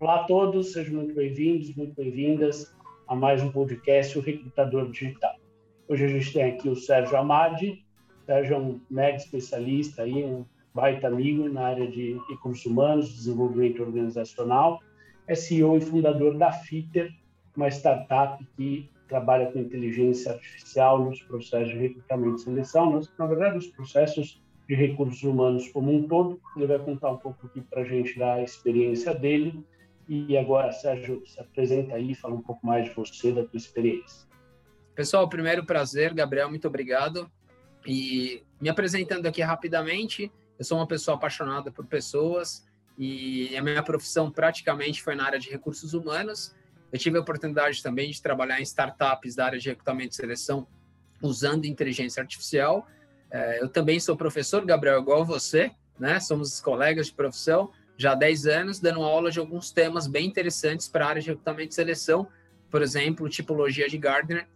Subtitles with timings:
[0.00, 2.72] Olá a todos, sejam muito bem-vindos, muito bem-vindas
[3.08, 5.34] a mais um podcast, o Recrutador Digital.
[5.88, 7.84] Hoje a gente tem aqui o Sérgio Amadi.
[8.24, 13.82] Sérgio é um mega especialista, aí, um baita amigo na área de recursos humanos, desenvolvimento
[13.82, 14.80] organizacional.
[15.26, 17.12] É CEO e fundador da Fitter,
[17.56, 23.56] uma startup que trabalha com inteligência artificial nos processos de recrutamento e seleção, na verdade,
[23.56, 26.40] nos processos de recursos humanos como um todo.
[26.56, 29.66] Ele vai contar um pouco aqui para a gente da experiência dele.
[30.08, 34.26] E agora, Sérgio, se apresenta aí, fala um pouco mais de você, da tua experiência.
[34.94, 37.30] Pessoal, primeiro prazer, Gabriel, muito obrigado.
[37.86, 42.66] E me apresentando aqui rapidamente, eu sou uma pessoa apaixonada por pessoas
[42.98, 46.54] e a minha profissão praticamente foi na área de recursos humanos.
[46.90, 50.66] Eu tive a oportunidade também de trabalhar em startups da área de recrutamento e seleção
[51.22, 52.88] usando inteligência artificial
[53.30, 56.18] é, eu também sou professor, Gabriel, igual você, né?
[56.20, 60.88] Somos colegas de profissão já há 10 anos, dando aula de alguns temas bem interessantes
[60.88, 62.28] para a área de recrutamento e seleção,
[62.70, 64.46] por exemplo, tipologia de Gardner,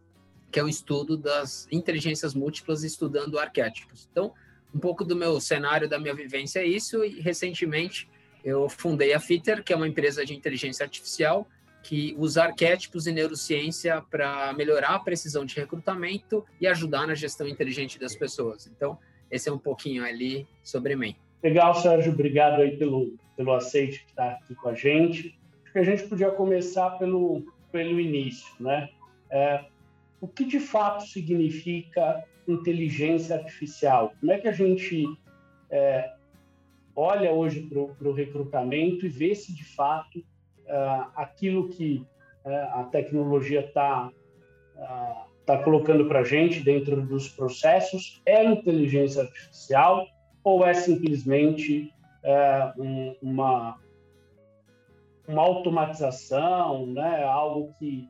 [0.50, 4.08] que é o estudo das inteligências múltiplas estudando arquétipos.
[4.10, 4.32] Então,
[4.72, 8.08] um pouco do meu cenário, da minha vivência é isso, e recentemente
[8.44, 11.46] eu fundei a Fitter, que é uma empresa de inteligência artificial
[11.82, 17.48] que usa arquétipos e neurociência para melhorar a precisão de recrutamento e ajudar na gestão
[17.48, 18.68] inteligente das pessoas.
[18.68, 18.96] Então,
[19.28, 21.16] esse é um pouquinho ali sobre mim.
[21.42, 22.12] Legal, Sérgio.
[22.12, 25.38] Obrigado aí pelo, pelo aceite que está aqui com a gente.
[25.64, 28.88] Acho que a gente podia começar pelo, pelo início, né?
[29.30, 29.64] É,
[30.20, 34.12] o que de fato significa inteligência artificial?
[34.20, 35.06] Como é que a gente
[35.70, 36.12] é,
[36.94, 42.06] olha hoje para o recrutamento e vê se de fato uh, aquilo que
[42.44, 44.10] uh, a tecnologia está
[44.76, 50.06] uh, tá colocando para a gente dentro dos processos é inteligência artificial
[50.44, 51.92] ou é simplesmente
[52.24, 53.78] uh, um, uma,
[55.26, 57.22] uma automatização, né?
[57.24, 58.08] algo que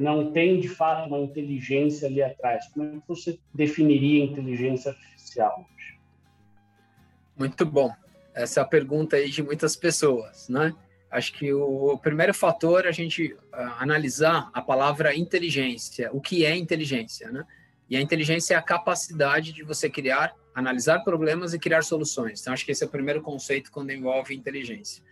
[0.00, 2.66] não tem de fato uma inteligência ali atrás.
[2.74, 5.64] Como é que você definiria inteligência artificial
[7.38, 7.92] Muito bom.
[8.34, 10.74] Essa é a pergunta aí de muitas pessoas, né?
[11.10, 13.38] Acho que o primeiro fator é a gente uh,
[13.78, 17.44] analisar a palavra inteligência, o que é inteligência, né?
[17.90, 22.40] E a inteligência é a capacidade de você criar, analisar problemas e criar soluções.
[22.40, 25.02] Então, acho que esse é o primeiro conceito quando envolve inteligência.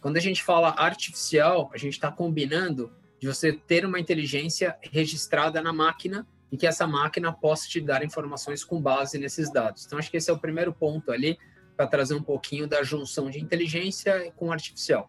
[0.00, 5.62] Quando a gente fala artificial, a gente está combinando de você ter uma inteligência registrada
[5.62, 9.86] na máquina e que essa máquina possa te dar informações com base nesses dados.
[9.86, 11.38] Então, acho que esse é o primeiro ponto ali
[11.76, 15.08] para trazer um pouquinho da junção de inteligência com artificial.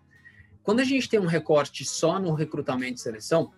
[0.64, 3.52] Quando a gente tem um recorte só no recrutamento e seleção,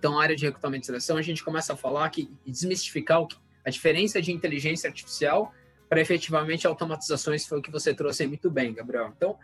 [0.00, 3.22] então a área de recrutamento e seleção, a gente começa a falar que desmistificar
[3.62, 5.52] a diferença de inteligência artificial
[5.90, 9.12] para efetivamente automatizações, foi o que você trouxe muito bem, Gabriel.
[9.14, 9.38] Então,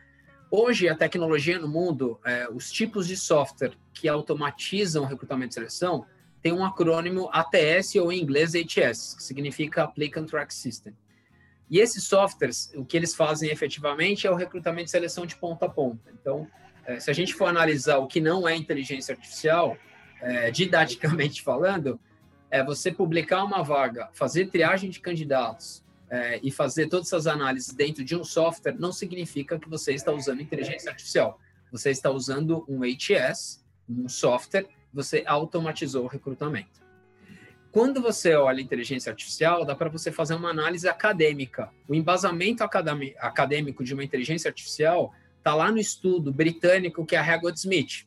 [0.50, 6.06] hoje a tecnologia no mundo, é, os tipos de software que automatizam recrutamento e seleção,
[6.40, 10.96] tem um acrônimo ATS ou em inglês ATS, que significa Applicant Track System.
[11.68, 15.66] E esses softwares, o que eles fazem efetivamente é o recrutamento e seleção de ponta
[15.66, 16.10] a ponta.
[16.18, 16.48] Então,
[16.86, 19.76] é, se a gente for analisar o que não é inteligência artificial,
[20.20, 21.98] é, didaticamente falando,
[22.50, 27.74] é você publicar uma vaga, fazer triagem de candidatos é, e fazer todas essas análises
[27.74, 31.40] dentro de um software não significa que você está usando inteligência artificial.
[31.72, 36.84] Você está usando um HS, um software, você automatizou o recrutamento.
[37.72, 41.70] Quando você olha inteligência artificial, dá para você fazer uma análise acadêmica.
[41.86, 45.12] O embasamento acadêmico de uma inteligência artificial
[45.46, 48.04] Está lá no estudo britânico que é a Régua Smith.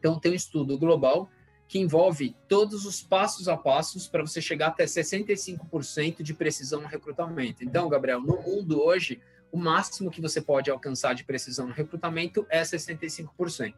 [0.00, 1.30] Então, tem um estudo global
[1.72, 6.86] que envolve todos os passos a passos para você chegar até 65% de precisão no
[6.86, 7.64] recrutamento.
[7.64, 12.46] Então, Gabriel, no mundo hoje, o máximo que você pode alcançar de precisão no recrutamento
[12.50, 13.72] é 65%.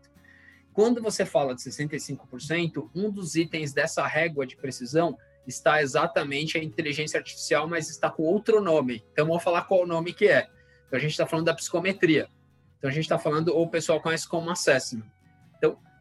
[0.72, 5.16] Quando você fala de 65%, um dos itens dessa régua de precisão
[5.46, 9.04] está exatamente a inteligência artificial, mas está com outro nome.
[9.12, 10.48] Então, vou falar qual o nome que é.
[10.88, 12.28] Então, a gente está falando da psicometria.
[12.76, 15.04] Então, a gente está falando, ou o pessoal conhece como assessment.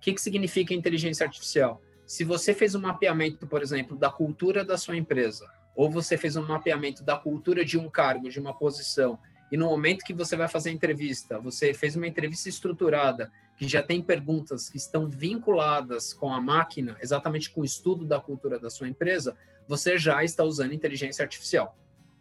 [0.03, 1.81] Que, que significa inteligência artificial?
[2.05, 6.35] Se você fez um mapeamento, por exemplo, da cultura da sua empresa, ou você fez
[6.35, 9.17] um mapeamento da cultura de um cargo, de uma posição,
[9.50, 13.65] e no momento que você vai fazer a entrevista, você fez uma entrevista estruturada, que
[13.65, 18.59] já tem perguntas que estão vinculadas com a máquina, exatamente com o estudo da cultura
[18.59, 19.38] da sua empresa,
[19.69, 21.77] você já está usando inteligência artificial.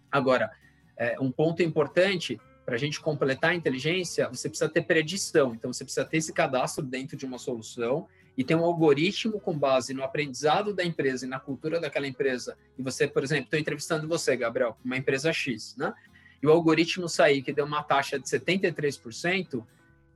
[0.09, 0.53] Agora,
[0.97, 2.41] é, um ponto importante
[2.73, 5.55] para a gente completar a inteligência, você precisa ter predição.
[5.55, 9.53] Então, você precisa ter esse cadastro dentro de uma solução e ter um algoritmo com
[9.53, 12.57] base no aprendizado da empresa e na cultura daquela empresa.
[12.79, 15.93] E você, por exemplo, estou entrevistando você, Gabriel, uma empresa X, né?
[16.43, 19.63] E o algoritmo sair que deu uma taxa de 73%,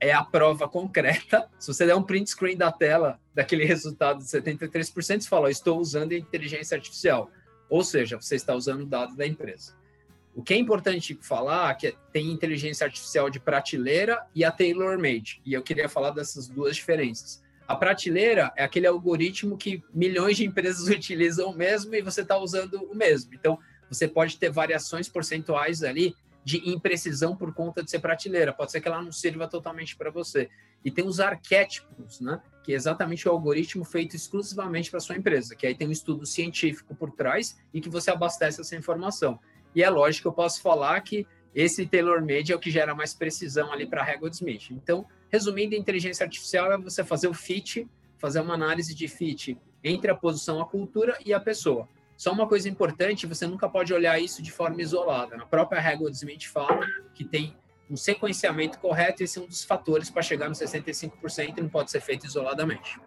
[0.00, 1.50] é a prova concreta.
[1.60, 5.78] Se você der um print screen da tela daquele resultado de 73%, você fala, estou
[5.78, 7.30] usando inteligência artificial.
[7.68, 9.74] Ou seja, você está usando o dado da empresa.
[10.36, 15.40] O que é importante falar é que tem inteligência artificial de prateleira e a tailor-made.
[15.46, 17.42] E eu queria falar dessas duas diferenças.
[17.66, 22.74] A prateleira é aquele algoritmo que milhões de empresas utilizam mesmo e você está usando
[22.74, 23.32] o mesmo.
[23.32, 28.52] Então, você pode ter variações percentuais ali de imprecisão por conta de ser prateleira.
[28.52, 30.50] Pode ser que ela não sirva totalmente para você.
[30.84, 32.42] E tem os arquétipos, né?
[32.62, 36.26] Que é exatamente o algoritmo feito exclusivamente para sua empresa, que aí tem um estudo
[36.26, 39.40] científico por trás e que você abastece essa informação.
[39.76, 43.12] E é lógico que eu posso falar que esse tailor-made é o que gera mais
[43.12, 44.70] precisão ali para a régua de Smith.
[44.70, 47.86] Então, resumindo, a inteligência artificial é você fazer o fit,
[48.16, 51.86] fazer uma análise de fit entre a posição, a cultura e a pessoa.
[52.16, 55.36] Só uma coisa importante, você nunca pode olhar isso de forma isolada.
[55.36, 57.54] Na própria régua de Smith fala que tem
[57.90, 61.90] um sequenciamento correto, esse é um dos fatores para chegar no 65% e não pode
[61.90, 62.98] ser feito isoladamente.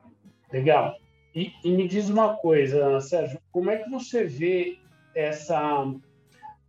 [0.53, 0.95] Legal.
[1.33, 4.77] E, e, me diz uma coisa, Sérgio, como é que você vê
[5.15, 5.83] essa...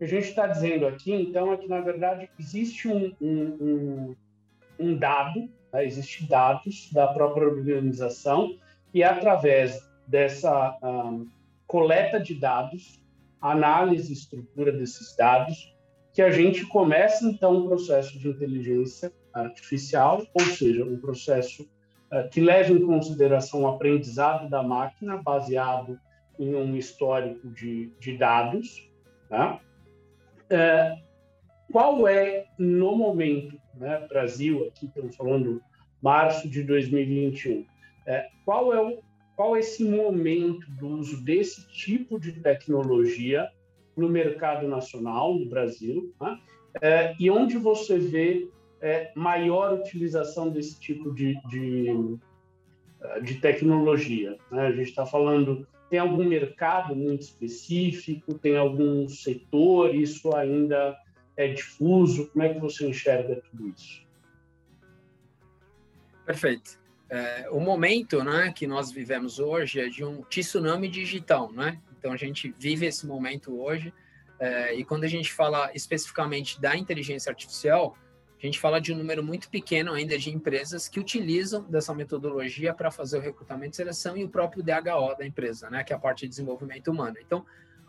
[0.00, 4.16] A gente está dizendo aqui, então, é que, na verdade, existe um, um,
[4.78, 5.84] um, dado, né?
[5.84, 8.56] existem dados da própria organização,
[8.94, 10.76] e através dessa...
[10.82, 11.28] Um,
[11.70, 13.00] coleta de dados,
[13.40, 15.72] análise e estrutura desses dados,
[16.12, 22.28] que a gente começa então um processo de inteligência artificial, ou seja, um processo uh,
[22.28, 25.96] que leva em consideração o aprendizado da máquina baseado
[26.40, 28.90] em um histórico de, de dados.
[29.30, 29.60] Né?
[30.50, 31.00] Uh,
[31.70, 35.62] qual é, no momento, né, Brasil, aqui estamos falando
[36.02, 37.66] março de 2021, uh,
[38.06, 38.98] é, qual é o
[39.36, 43.48] qual é esse momento do uso desse tipo de tecnologia
[43.96, 46.38] no mercado nacional, no Brasil, né?
[46.82, 48.50] é, e onde você vê
[48.82, 52.18] é, maior utilização desse tipo de, de,
[53.22, 54.36] de tecnologia.
[54.52, 54.66] Né?
[54.66, 60.96] A gente está falando, tem algum mercado muito específico, tem algum setor, isso ainda
[61.36, 62.28] é difuso?
[62.28, 64.06] Como é que você enxerga tudo isso?
[66.24, 71.80] Perfeito é, o momento né, que nós vivemos hoje é de um tsunami digital, né?
[71.98, 73.92] Então a gente vive esse momento hoje
[74.38, 77.98] é, e quando a gente fala especificamente da inteligência artificial,
[78.42, 82.72] a gente fala de um número muito pequeno ainda de empresas que utilizam dessa metodologia
[82.72, 85.96] para fazer o recrutamento e seleção e o próprio DHO da empresa, né, que é
[85.96, 87.16] a parte de desenvolvimento humano.
[87.20, 87.44] Então,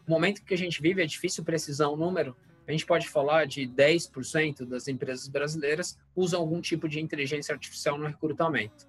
[0.05, 2.35] o momento que a gente vive é difícil precisar um número,
[2.67, 7.97] a gente pode falar de 10% das empresas brasileiras usam algum tipo de inteligência artificial
[7.97, 8.87] no recrutamento.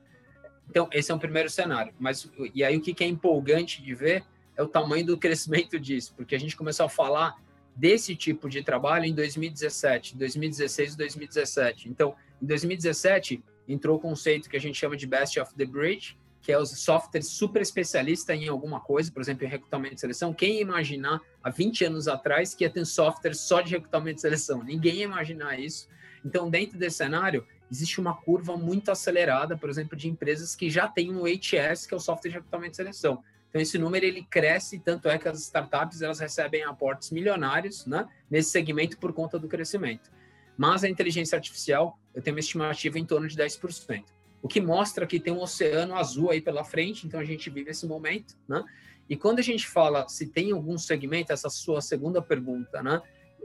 [0.69, 1.93] Então, esse é um primeiro cenário.
[1.99, 4.25] Mas, e aí, o que é empolgante de ver
[4.56, 7.37] é o tamanho do crescimento disso, porque a gente começou a falar
[7.75, 11.89] desse tipo de trabalho em 2017, 2016 e 2017.
[11.89, 16.17] Então, em 2017, entrou o conceito que a gente chama de Best of the Bridge,
[16.43, 20.35] que é os softwares super especialista em alguma coisa, por exemplo, em recrutamento e seleção.
[20.35, 24.63] Quem imaginar há 20 anos atrás que ia ter software só de recrutamento e seleção?
[24.63, 25.89] Ninguém ia imaginar isso.
[26.25, 30.89] Então, dentro desse cenário, existe uma curva muito acelerada, por exemplo, de empresas que já
[30.89, 33.23] têm um HS, que é o software de recrutamento e seleção.
[33.53, 38.09] Então, esse número ele cresce, tanto é que as startups elas recebem aportes milionários né,
[38.31, 40.11] nesse segmento por conta do crescimento.
[40.57, 44.05] Mas a inteligência artificial, eu tenho uma estimativa em torno de 10%.
[44.41, 47.71] O que mostra que tem um oceano azul aí pela frente, então a gente vive
[47.71, 48.65] esse momento, né?
[49.06, 53.03] E quando a gente fala se tem algum segmento, essa sua segunda pergunta, né?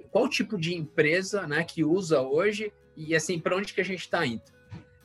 [0.09, 3.99] Qual tipo de empresa, né, que usa hoje e assim, para onde que a gente
[3.99, 4.43] está indo?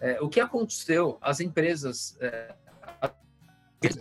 [0.00, 1.18] É, o que aconteceu?
[1.20, 2.54] As empresas, é,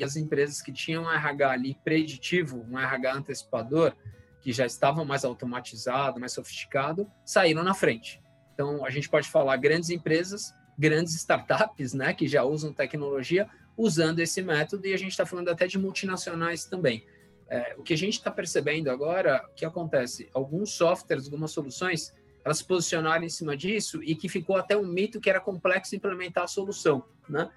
[0.04, 3.94] as empresas que tinham um RH ali preditivo, um RH antecipador,
[4.42, 8.22] que já estava mais automatizado, mais sofisticado, saíram na frente.
[8.54, 13.48] Então, a gente pode falar grandes empresas, grandes startups, né, que já usam tecnologia
[13.78, 17.06] usando esse método, e a gente está falando até de multinacionais também.
[17.50, 20.30] É, o que a gente está percebendo agora, o que acontece?
[20.34, 24.88] Alguns softwares, algumas soluções, elas se posicionaram em cima disso e que ficou até um
[24.88, 27.52] mito que era complexo implementar a solução, né?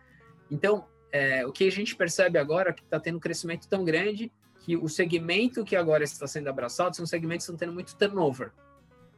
[0.50, 3.84] Então, é, o que a gente percebe agora é que está tendo um crescimento tão
[3.84, 7.94] grande que o segmento que agora está sendo abraçado são segmentos que estão tendo muito
[7.94, 8.50] turnover.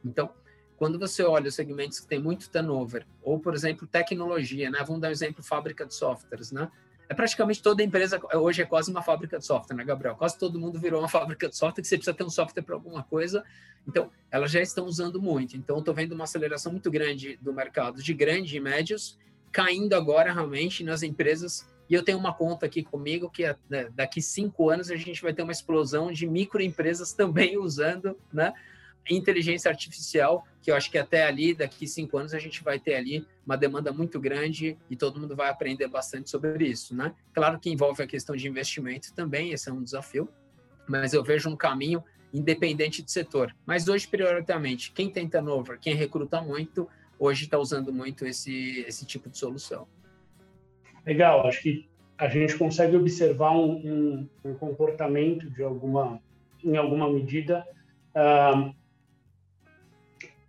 [0.04, 0.30] Então,
[0.76, 4.84] quando você olha os segmentos que têm muito turnover, ou, por exemplo, tecnologia, né?
[4.86, 6.70] Vamos dar um exemplo, fábrica de softwares, né?
[7.08, 10.16] É praticamente toda empresa, hoje é quase uma fábrica de software, né, Gabriel?
[10.16, 12.74] Quase todo mundo virou uma fábrica de software, que você precisa ter um software para
[12.74, 13.42] alguma coisa.
[13.88, 15.56] Então, elas já estão usando muito.
[15.56, 19.18] Então, estou vendo uma aceleração muito grande do mercado de grandes e médios,
[19.50, 21.66] caindo agora realmente nas empresas.
[21.88, 25.32] E eu tenho uma conta aqui comigo que né, daqui cinco anos a gente vai
[25.32, 28.52] ter uma explosão de microempresas também usando, né?
[29.08, 32.94] inteligência artificial, que eu acho que até ali, daqui cinco anos, a gente vai ter
[32.94, 37.14] ali uma demanda muito grande e todo mundo vai aprender bastante sobre isso, né?
[37.32, 40.28] Claro que envolve a questão de investimento também, esse é um desafio,
[40.88, 42.02] mas eu vejo um caminho
[42.32, 43.54] independente de setor.
[43.64, 46.88] Mas hoje, prioritariamente, quem tem turnover, quem recruta muito,
[47.18, 49.86] hoje está usando muito esse, esse tipo de solução.
[51.06, 56.20] Legal, acho que a gente consegue observar um, um, um comportamento de alguma,
[56.64, 57.64] em alguma medida,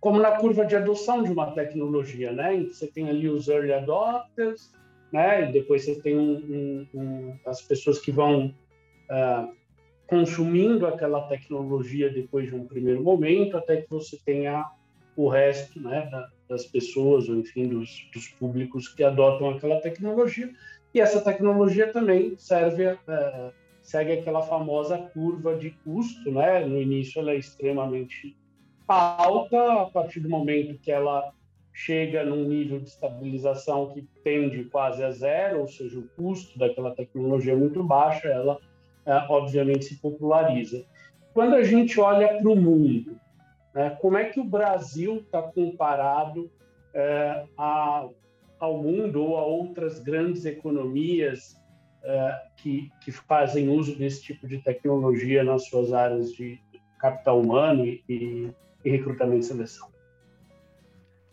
[0.00, 2.64] como na curva de adoção de uma tecnologia, né?
[2.64, 4.72] Você tem ali os early adopters,
[5.12, 5.48] né?
[5.48, 8.52] E depois você tem um, as pessoas que vão
[10.06, 14.64] consumindo aquela tecnologia depois de um primeiro momento, até que você tenha
[15.14, 16.08] o resto, né?
[16.48, 20.50] Das pessoas, ou enfim, dos, dos públicos que adotam aquela tecnologia.
[20.94, 23.52] E essa tecnologia também serve uh,
[23.88, 26.64] segue aquela famosa curva de custo, né?
[26.64, 28.36] No início ela é extremamente
[28.86, 31.32] alta, a partir do momento que ela
[31.72, 36.94] chega num nível de estabilização que tende quase a zero, ou seja, o custo daquela
[36.94, 38.58] tecnologia é muito baixo, ela
[39.06, 40.84] é, obviamente se populariza.
[41.32, 43.18] Quando a gente olha para o mundo,
[43.74, 46.50] né, como é que o Brasil está comparado
[46.94, 48.08] é, a,
[48.58, 51.56] ao mundo ou a outras grandes economias
[52.02, 56.60] é, que, que fazem uso desse tipo de tecnologia nas suas áreas de
[56.98, 59.90] capital humano e, e e recrutamento e seleção.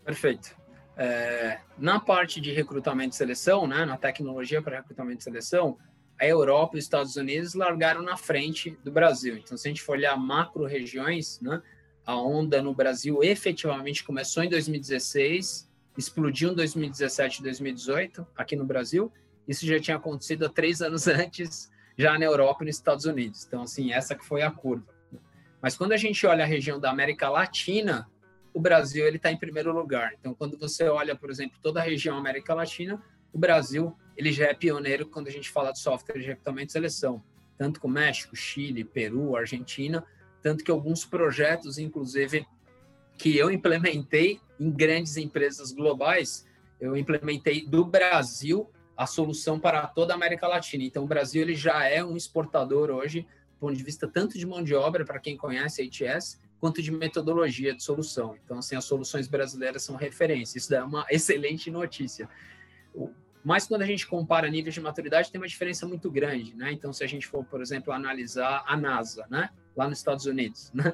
[0.04, 0.56] Perfeito.
[0.96, 5.78] É, na parte de recrutamento e seleção, né, na tecnologia para recrutamento e seleção,
[6.18, 9.36] a Europa e os Estados Unidos largaram na frente do Brasil.
[9.36, 11.60] Então, se a gente for olhar macro regiões, né,
[12.06, 18.64] a onda no Brasil efetivamente começou em 2016, explodiu em 2017 e 2018 aqui no
[18.64, 19.12] Brasil.
[19.48, 23.44] Isso já tinha acontecido há três anos antes, já na Europa e nos Estados Unidos.
[23.44, 24.94] Então, assim, essa que foi a curva.
[25.60, 28.08] Mas quando a gente olha a região da América Latina,
[28.54, 30.12] o Brasil ele está em primeiro lugar.
[30.20, 34.46] Então, quando você olha, por exemplo, toda a região América Latina, o Brasil ele já
[34.46, 37.22] é pioneiro quando a gente fala de software de recrutamento e seleção,
[37.58, 40.06] tanto com México, Chile, Peru, Argentina,
[40.46, 42.46] tanto que alguns projetos, inclusive,
[43.18, 46.46] que eu implementei em grandes empresas globais,
[46.80, 50.84] eu implementei do Brasil a solução para toda a América Latina.
[50.84, 53.26] Então, o Brasil ele já é um exportador hoje
[53.58, 56.92] ponto de vista tanto de mão de obra, para quem conhece a ITS, quanto de
[56.92, 58.36] metodologia de solução.
[58.44, 60.58] Então, assim, as soluções brasileiras são referência.
[60.58, 62.28] Isso é uma excelente notícia.
[63.46, 66.72] Mas quando a gente compara níveis de maturidade, tem uma diferença muito grande, né?
[66.72, 69.50] Então, se a gente for, por exemplo, analisar a NASA, né?
[69.76, 70.92] Lá nos Estados Unidos, né?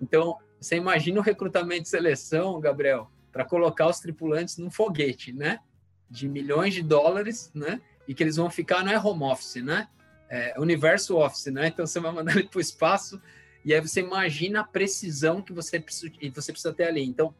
[0.00, 5.60] Então, você imagina o recrutamento e seleção, Gabriel, para colocar os tripulantes num foguete, né?
[6.10, 7.80] De milhões de dólares, né?
[8.06, 9.88] E que eles vão ficar, não é home office, né?
[10.28, 11.68] é, universo office, né?
[11.68, 13.20] Então você vai mandar ele para o espaço
[13.64, 17.04] e aí você imagina a precisão que você precisa, você precisa ter ali.
[17.04, 17.34] Então,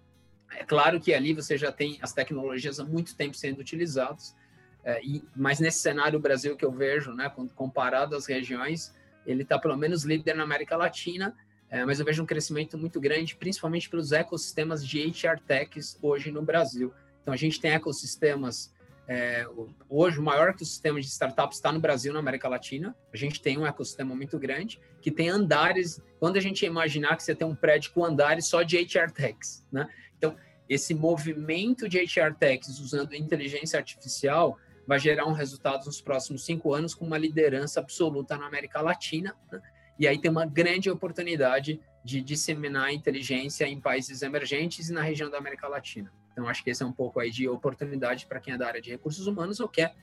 [0.56, 4.34] é claro que ali você já tem as tecnologias há muito tempo sendo utilizadas,
[4.84, 8.94] é, e, mas nesse cenário Brasil que eu vejo, né, comparado às regiões,
[9.26, 11.34] ele está pelo menos líder na América Latina,
[11.70, 16.30] é, mas eu vejo um crescimento muito grande, principalmente pelos ecossistemas de HR Techs hoje
[16.30, 16.92] no Brasil.
[17.22, 18.74] Então a gente tem ecossistemas
[19.06, 19.46] é,
[19.88, 22.96] hoje, o maior ecossistema de startups está no Brasil, na América Latina.
[23.12, 26.00] A gente tem um ecossistema muito grande, que tem andares.
[26.18, 29.66] Quando a gente imaginar que você tem um prédio com andares só de HR Techs,
[29.70, 29.88] né?
[30.16, 30.36] Então,
[30.68, 36.74] esse movimento de HR Techs usando inteligência artificial vai gerar um resultado nos próximos cinco
[36.74, 39.34] anos com uma liderança absoluta na América Latina.
[39.50, 39.60] Né?
[39.98, 45.30] E aí tem uma grande oportunidade de disseminar inteligência em países emergentes e na região
[45.30, 46.12] da América Latina.
[46.32, 48.80] Então, acho que esse é um pouco aí de oportunidade para quem é da área
[48.80, 49.94] de recursos humanos ou quer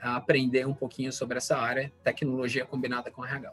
[0.00, 3.52] aprender um pouquinho sobre essa área, tecnologia combinada com RH.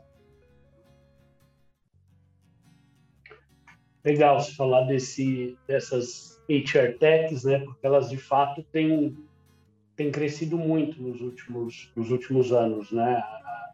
[4.03, 7.59] Legal você falar desse, dessas HR Techs, né?
[7.59, 9.17] Porque elas de fato têm,
[9.95, 13.23] têm crescido muito nos últimos, nos últimos anos, né?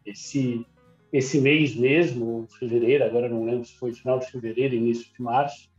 [0.04, 0.66] Esse,
[1.12, 5.70] esse mês mesmo, fevereiro, agora não lembro se foi final de fevereiro, início de março,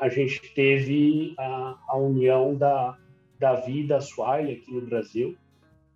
[0.00, 2.98] a gente teve a, a união da,
[3.38, 5.36] da Vida Swile aqui no Brasil,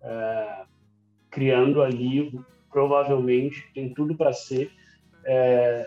[0.01, 0.63] é,
[1.29, 2.39] criando ali,
[2.71, 4.71] provavelmente, tem tudo para ser
[5.25, 5.85] é,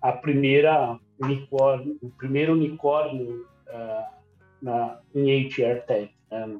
[0.00, 4.04] a primeira unicórnio, o primeiro unicórnio é,
[4.62, 6.14] na, em HR Tech.
[6.30, 6.58] Né?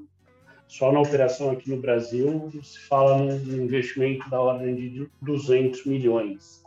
[0.69, 6.67] Só na operação aqui no Brasil se fala num investimento da ordem de 200 milhões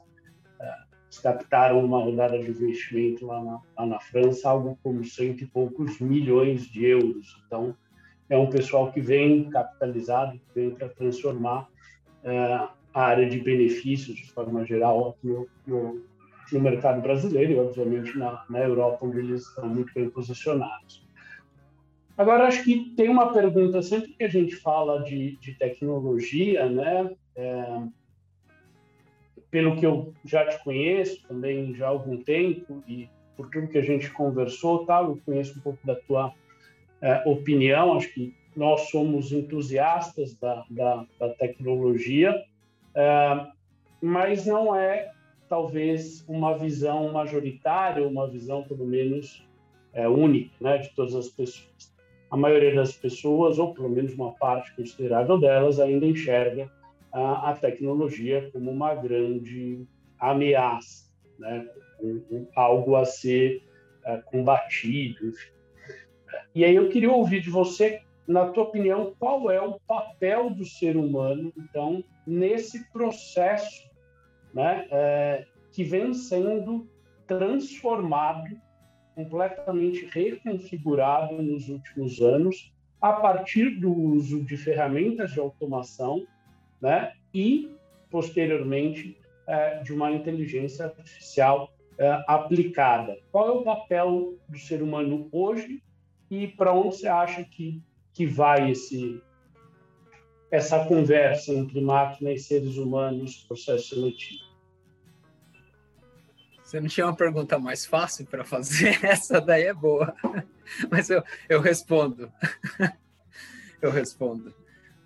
[1.22, 6.00] captaram uma rodada de investimento lá na, lá na França, algo como cento e poucos
[6.00, 7.42] milhões de euros.
[7.46, 7.76] Então,
[8.30, 11.68] é um pessoal que vem capitalizado, que vem para transformar
[12.24, 16.02] é, a área de benefícios, de forma geral, no, no,
[16.52, 21.08] no mercado brasileiro e, obviamente, na, na Europa, onde eles estão muito bem posicionados.
[22.20, 27.16] Agora, acho que tem uma pergunta, sempre que a gente fala de, de tecnologia, né?
[27.34, 27.82] É,
[29.50, 33.78] pelo que eu já te conheço também já há algum tempo e por tudo que
[33.78, 35.02] a gente conversou, tá?
[35.02, 36.34] eu conheço um pouco da tua
[37.02, 42.36] é, opinião, acho que nós somos entusiastas da, da, da tecnologia,
[42.96, 43.48] é,
[44.02, 45.10] mas não é
[45.48, 49.42] talvez uma visão majoritária, uma visão pelo menos
[49.94, 51.98] é, única né, de todas as pessoas.
[52.30, 56.70] A maioria das pessoas, ou pelo menos uma parte considerável delas, ainda enxerga
[57.12, 59.88] a, a tecnologia como uma grande
[60.20, 61.68] ameaça, né,
[62.02, 63.64] um, um, algo a ser
[64.06, 65.34] é, combatido.
[66.54, 70.66] E aí eu queria ouvir de você, na tua opinião, qual é o papel do
[70.66, 73.90] ser humano, então, nesse processo
[74.54, 76.88] né, é, que vem sendo
[77.26, 78.60] transformado,
[79.26, 86.26] completamente reconfigurado nos últimos anos, a partir do uso de ferramentas de automação
[86.82, 87.76] né, e,
[88.10, 93.18] posteriormente, é, de uma inteligência artificial é, aplicada.
[93.32, 95.84] Qual é o papel do ser humano hoje
[96.32, 97.84] e para onde você acha que,
[98.14, 99.22] que vai esse,
[100.50, 104.49] essa conversa entre máquina e seres humanos, processo seletivo?
[106.70, 109.00] Você não tinha uma pergunta mais fácil para fazer?
[109.04, 110.14] Essa daí é boa.
[110.92, 112.32] Mas eu, eu respondo.
[113.82, 114.54] eu respondo.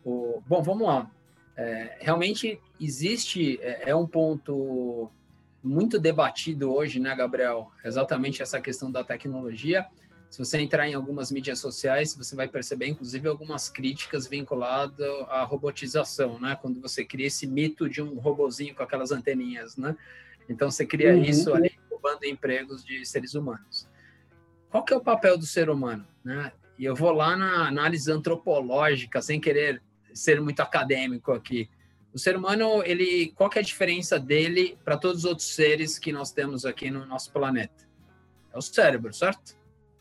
[0.03, 1.09] O, bom, vamos lá.
[1.55, 5.09] É, realmente existe, é, é, um ponto
[5.63, 7.71] muito debatido hoje, né, Gabriel?
[7.81, 9.87] Exatamente essa questão da tecnologia.
[10.29, 15.43] Se você entrar em algumas mídias sociais, você vai perceber, inclusive, algumas críticas vinculadas à
[15.43, 16.57] robotização, né?
[16.61, 19.95] Quando você cria esse mito de um robozinho com aquelas anteninhas, né?
[20.49, 21.23] Então você cria uhum.
[21.23, 23.87] isso ali, roubando empregos de seres humanos.
[24.69, 26.05] Qual que é o papel do ser humano?
[26.23, 26.51] Né?
[26.77, 29.81] E eu vou lá na análise antropológica, sem querer
[30.13, 31.69] ser muito acadêmico aqui.
[32.13, 35.97] O ser humano, ele, qual que é a diferença dele para todos os outros seres
[35.97, 37.87] que nós temos aqui no nosso planeta?
[38.53, 39.57] É o cérebro, certo?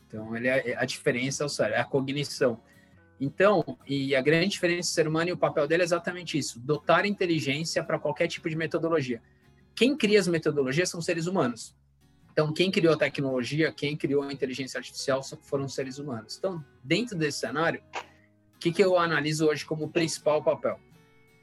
[0.07, 2.59] Então, ele é, a diferença é o cérebro, é a cognição.
[3.19, 6.59] Então, e a grande diferença do ser humano e o papel dele é exatamente isso:
[6.59, 9.21] dotar inteligência para qualquer tipo de metodologia
[9.75, 11.75] quem cria as metodologias são seres humanos.
[12.31, 16.35] Então, quem criou a tecnologia, quem criou a inteligência artificial foram seres humanos.
[16.37, 17.81] Então, dentro desse cenário,
[18.55, 20.79] o que, que eu analiso hoje como principal papel?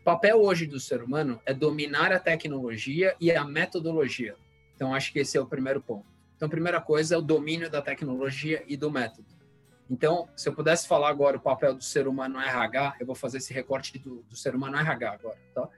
[0.00, 4.34] O papel hoje do ser humano é dominar a tecnologia e a metodologia.
[4.74, 6.06] Então, acho que esse é o primeiro ponto.
[6.34, 9.28] Então, a primeira coisa é o domínio da tecnologia e do método.
[9.88, 13.14] Então, se eu pudesse falar agora o papel do ser humano no RH, eu vou
[13.14, 15.68] fazer esse recorte do, do ser humano no RH agora, tá?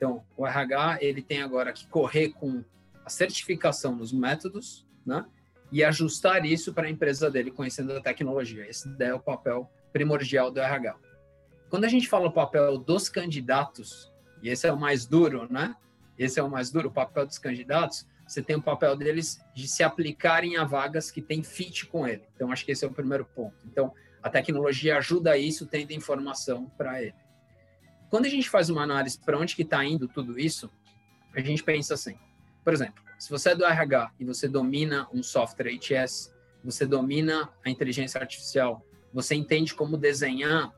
[0.00, 2.64] Então, o RH ele tem agora que correr com
[3.04, 5.26] a certificação nos métodos, né?
[5.70, 8.66] E ajustar isso para a empresa dele, conhecendo a tecnologia.
[8.66, 10.96] Esse é o papel primordial do RH.
[11.68, 14.10] Quando a gente fala o papel dos candidatos,
[14.42, 15.76] e esse é o mais duro, né?
[16.18, 19.68] Esse é o mais duro, o papel dos candidatos, você tem o papel deles de
[19.68, 22.22] se aplicarem a vagas que têm fit com ele.
[22.34, 23.66] Então, acho que esse é o primeiro ponto.
[23.66, 27.14] Então, a tecnologia ajuda isso, tendo informação para ele.
[28.10, 30.68] Quando a gente faz uma análise para onde que está indo tudo isso,
[31.32, 32.16] a gente pensa assim,
[32.64, 37.48] por exemplo, se você é do RH e você domina um software HS, você domina
[37.64, 40.72] a inteligência artificial, você entende como desenhar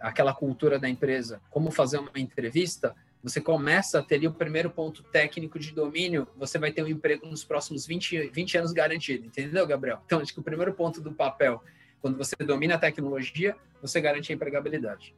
[0.00, 4.70] aquela cultura da empresa, como fazer uma entrevista, você começa a ter ali o primeiro
[4.70, 9.26] ponto técnico de domínio, você vai ter um emprego nos próximos 20, 20 anos garantido,
[9.26, 10.00] entendeu, Gabriel?
[10.06, 11.62] Então, acho que o primeiro ponto do papel,
[12.00, 15.14] quando você domina a tecnologia, você garante a empregabilidade.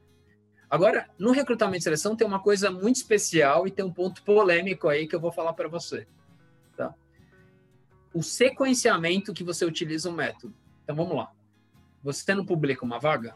[0.70, 4.88] Agora, no recrutamento e seleção tem uma coisa muito especial e tem um ponto polêmico
[4.88, 6.06] aí que eu vou falar para você.
[6.76, 6.94] Tá?
[8.14, 10.54] O sequenciamento que você utiliza o método.
[10.84, 11.32] Então vamos lá.
[12.04, 13.34] Você não publica uma vaga?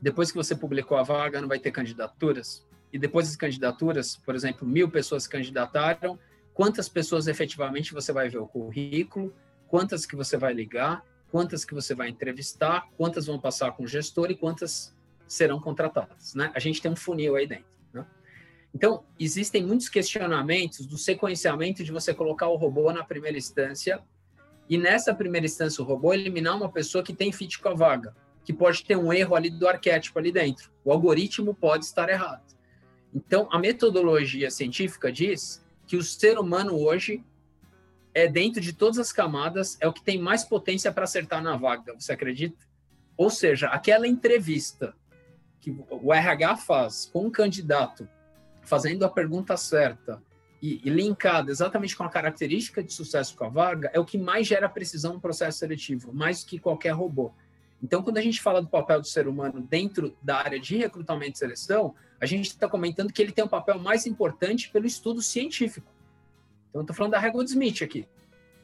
[0.00, 2.64] Depois que você publicou a vaga, não vai ter candidaturas?
[2.92, 6.16] E depois das candidaturas, por exemplo, mil pessoas se candidataram,
[6.54, 9.34] quantas pessoas efetivamente você vai ver o currículo,
[9.66, 13.88] quantas que você vai ligar, quantas que você vai entrevistar, quantas vão passar com o
[13.88, 14.94] gestor e quantas
[15.32, 16.34] serão contratadas.
[16.34, 16.50] Né?
[16.54, 17.64] A gente tem um funil aí dentro.
[17.92, 18.04] Né?
[18.74, 24.02] Então, existem muitos questionamentos do sequenciamento de você colocar o robô na primeira instância
[24.68, 28.14] e nessa primeira instância o robô eliminar uma pessoa que tem fit com a vaga,
[28.44, 30.70] que pode ter um erro ali do arquétipo ali dentro.
[30.84, 32.42] O algoritmo pode estar errado.
[33.14, 37.24] Então, a metodologia científica diz que o ser humano hoje
[38.14, 41.56] é dentro de todas as camadas é o que tem mais potência para acertar na
[41.56, 41.94] vaga.
[41.98, 42.66] Você acredita?
[43.16, 44.94] Ou seja, aquela entrevista
[45.62, 48.08] que o RH faz com o candidato,
[48.62, 50.20] fazendo a pergunta certa
[50.60, 54.18] e, e linkado exatamente com a característica de sucesso com a vaga, é o que
[54.18, 57.32] mais gera precisão no processo seletivo, mais que qualquer robô.
[57.80, 61.36] Então, quando a gente fala do papel do ser humano dentro da área de recrutamento
[61.36, 65.22] e seleção, a gente está comentando que ele tem um papel mais importante pelo estudo
[65.22, 65.86] científico.
[66.70, 68.06] Então, estou falando da de Smith aqui.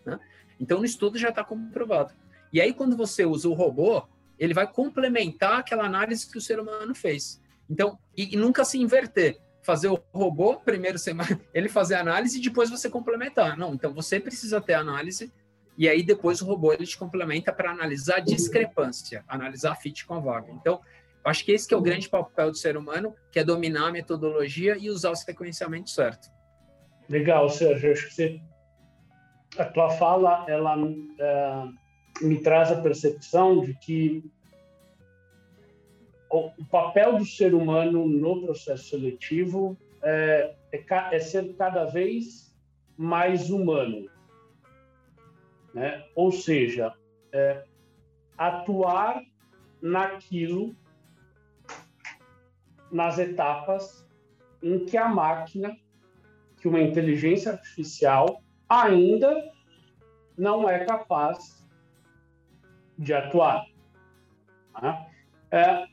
[0.04, 0.18] Né?
[0.58, 2.12] Então, no estudo já está comprovado.
[2.52, 4.04] E aí, quando você usa o robô,
[4.38, 7.40] ele vai complementar aquela análise que o ser humano fez.
[7.68, 10.96] Então, e, e nunca se inverter fazer o robô, primeiro
[11.52, 13.56] ele fazer a análise e depois você complementar.
[13.56, 15.30] Não, então você precisa ter análise
[15.76, 20.06] e aí depois o robô ele te complementa para analisar a discrepância, analisar a fit
[20.06, 20.50] com a vaga.
[20.52, 20.80] Então,
[21.24, 23.92] acho que esse que é o grande papel do ser humano, que é dominar a
[23.92, 26.30] metodologia e usar o sequenciamento certo.
[27.08, 27.92] Legal, Sérgio.
[27.92, 28.40] Acho que você,
[29.58, 30.76] a tua fala ela
[31.20, 31.64] é,
[32.20, 34.24] me traz a percepção de que
[36.30, 42.54] o, papel do ser humano no processo seletivo é, é, é ser cada vez
[42.96, 44.10] mais humano.
[45.72, 46.04] Né?
[46.14, 46.92] Ou seja,
[47.32, 47.64] é,
[48.36, 49.22] atuar
[49.80, 50.74] naquilo,
[52.90, 54.06] nas etapas
[54.62, 55.76] em que a máquina,
[56.60, 59.52] que uma inteligência artificial ainda
[60.36, 61.66] não é capaz
[62.98, 63.66] de atuar.
[64.72, 65.06] Tá?
[65.50, 65.86] É,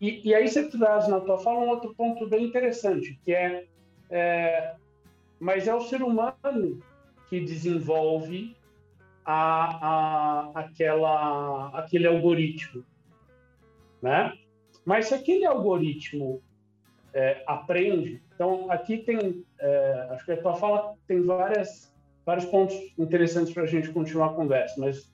[0.00, 3.66] e, e, aí você traz na tua fala um outro ponto bem interessante, que é,
[4.10, 4.74] é
[5.38, 6.80] mas é o ser humano
[7.28, 8.56] que desenvolve
[9.24, 12.84] a, a, aquela, aquele algoritmo,
[14.00, 14.36] né?
[14.84, 16.42] Mas se aquele algoritmo
[17.14, 22.74] é, aprende, então aqui tem, é, acho que a tua fala tem várias, vários pontos
[22.98, 25.12] interessantes para a gente continuar a conversa, mas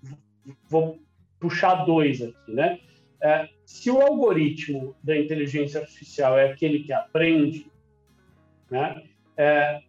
[0.69, 0.99] vou
[1.41, 2.81] puxar dois aqui, né?
[3.21, 7.67] É, se o algoritmo da inteligência artificial é aquele que aprende,
[8.71, 9.03] né,
[9.37, 9.83] é,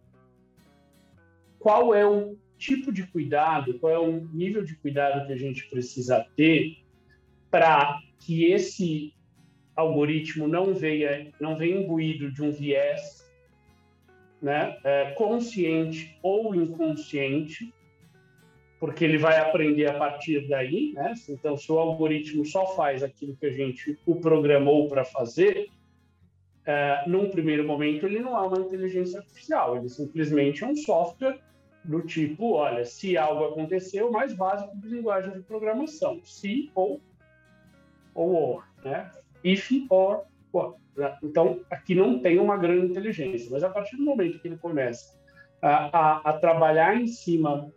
[1.58, 5.68] qual é o tipo de cuidado, qual é o nível de cuidado que a gente
[5.70, 6.78] precisa ter
[7.50, 9.14] para que esse
[9.76, 13.26] algoritmo não venha, não venha imbuído de um viés
[14.42, 17.72] né, é, consciente ou inconsciente,
[18.80, 21.12] porque ele vai aprender a partir daí, né?
[21.28, 25.68] Então, se o algoritmo só faz aquilo que a gente o programou para fazer,
[26.64, 31.38] é, num primeiro momento ele não é uma inteligência artificial, ele simplesmente é um software
[31.84, 37.00] do tipo, olha, se algo aconteceu, mais básico de linguagem de programação, se ou
[38.14, 39.10] ou or, né?
[39.44, 40.78] If or what.
[41.22, 45.18] Então, aqui não tem uma grande inteligência, mas a partir do momento que ele começa
[45.62, 47.70] a, a, a trabalhar em cima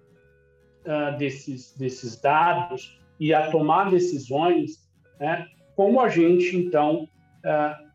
[0.85, 7.07] uh, desses, desses dados e a tomar decisões, né, como a gente, então,
[7.45, 7.89] uh,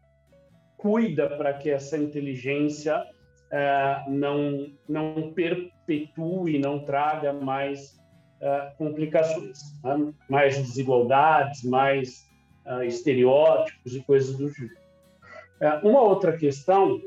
[0.77, 7.99] cuida para que essa inteligência uh, não, não perpetue, não traga mais
[8.77, 10.15] complicações, né?
[10.31, 12.25] mais desigualdades, mais
[12.87, 14.77] estereótipos e coisas do tipo.
[15.83, 17.01] uma outra questão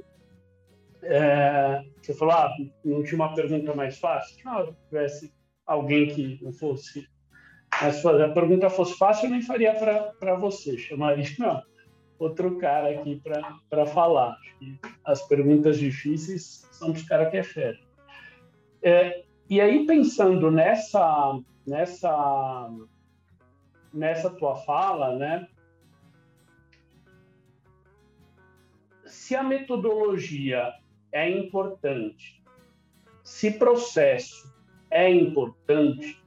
[1.03, 4.37] é, você falou, ah, não tinha uma pergunta mais fácil?
[4.45, 5.33] Não, se tivesse
[5.71, 7.07] alguém que não fosse.
[7.93, 9.73] Se a pergunta fosse fácil, eu nem faria
[10.19, 11.25] para você, chamaria
[12.19, 13.21] outro cara aqui
[13.69, 14.37] para falar.
[15.05, 17.79] as perguntas difíceis são dos caras que é fera.
[18.83, 22.69] É, e aí, pensando nessa, nessa,
[23.93, 25.47] nessa tua fala, né?
[29.05, 30.73] Se a metodologia
[31.11, 32.41] é importante,
[33.23, 34.51] se processo
[34.91, 36.21] é importante,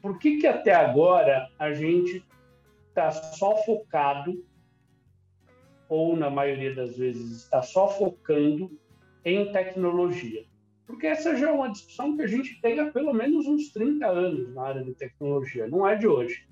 [0.00, 2.24] por que, que até agora a gente
[2.88, 4.44] está só focado,
[5.88, 8.76] ou na maioria das vezes está só focando
[9.24, 10.44] em tecnologia?
[10.86, 14.06] Porque essa já é uma discussão que a gente tem há pelo menos uns 30
[14.06, 16.46] anos na área de tecnologia, não é de hoje.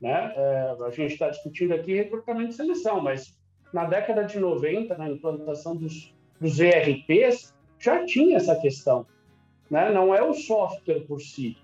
[0.00, 0.32] Né?
[0.34, 3.38] É, a gente está discutindo aqui recrutamento e seleção, mas
[3.72, 9.06] na década de 90, na implantação dos, dos ERPs, já tinha essa questão.
[9.70, 9.90] Né?
[9.92, 11.56] Não é o software por si,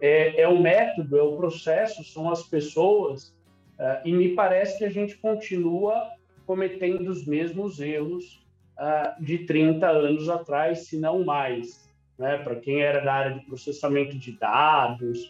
[0.00, 3.34] é, é o método, é o processo, são as pessoas.
[3.78, 6.10] Uh, e me parece que a gente continua
[6.46, 8.44] cometendo os mesmos erros
[8.78, 11.88] uh, de 30 anos atrás, se não mais.
[12.18, 12.38] Né?
[12.38, 15.24] Para quem era da área de processamento de dados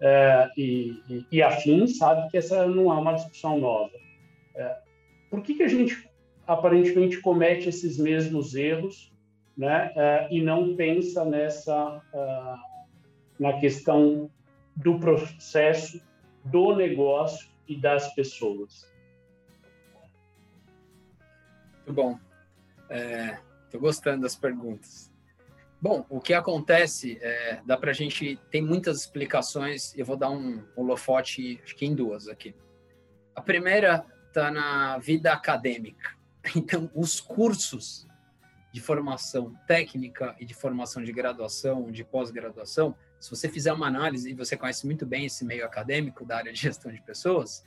[0.00, 3.92] uh, e, e, e, afins, sabe que essa não é uma discussão nova.
[5.30, 6.08] por que, que a gente
[6.46, 9.12] aparentemente comete esses mesmos erros
[9.56, 9.92] né?
[9.96, 12.70] Uh, e não pensa nessa uh,
[13.38, 14.30] na questão
[14.76, 16.00] do processo,
[16.44, 18.90] do negócio e das pessoas.
[21.86, 22.18] Muito bom.
[22.88, 23.38] É,
[23.70, 25.12] Estou gostando das perguntas.
[25.80, 30.28] Bom, o que acontece, é, dá para a gente, tem muitas explicações, eu vou dar
[30.28, 32.52] um holofote, acho que em duas aqui.
[33.32, 36.18] A primeira está na vida acadêmica.
[36.56, 38.08] Então, os cursos
[38.72, 44.30] de formação técnica e de formação de graduação, de pós-graduação, se você fizer uma análise,
[44.30, 47.62] e você conhece muito bem esse meio acadêmico da área de gestão de pessoas,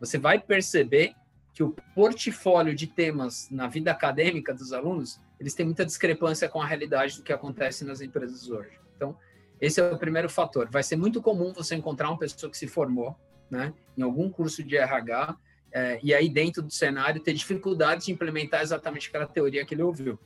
[0.00, 1.14] você vai perceber
[1.54, 6.60] que o portfólio de temas na vida acadêmica dos alunos, eles têm muita discrepância com
[6.60, 8.78] a realidade do que acontece nas empresas hoje.
[8.94, 9.16] Então,
[9.60, 10.68] esse é o primeiro fator.
[10.70, 13.16] Vai ser muito comum você encontrar uma pessoa que se formou
[13.50, 15.36] né, em algum curso de RH
[15.72, 19.82] é, e aí dentro do cenário ter dificuldade de implementar exatamente aquela teoria que ele
[19.82, 20.18] ouviu.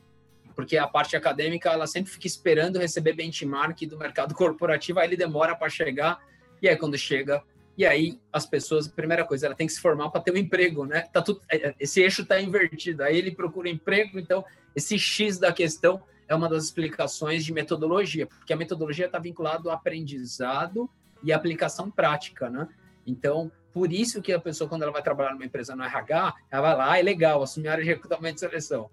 [0.55, 5.17] Porque a parte acadêmica, ela sempre fica esperando receber benchmark do mercado corporativo, aí ele
[5.17, 6.19] demora para chegar,
[6.61, 7.43] e aí quando chega,
[7.77, 10.85] e aí as pessoas, primeira coisa, ela tem que se formar para ter um emprego,
[10.85, 11.01] né?
[11.13, 13.03] Tá tudo, é, é, esse eixo está invertido.
[13.03, 14.43] Aí ele procura emprego, então
[14.75, 19.69] esse X da questão é uma das explicações de metodologia, porque a metodologia está vinculada
[19.69, 20.89] ao aprendizado
[21.23, 22.67] e aplicação prática, né?
[23.05, 26.61] Então, por isso que a pessoa, quando ela vai trabalhar numa empresa no RH, ela
[26.61, 28.89] vai lá, ah, é legal, assumir a área de recrutamento e seleção.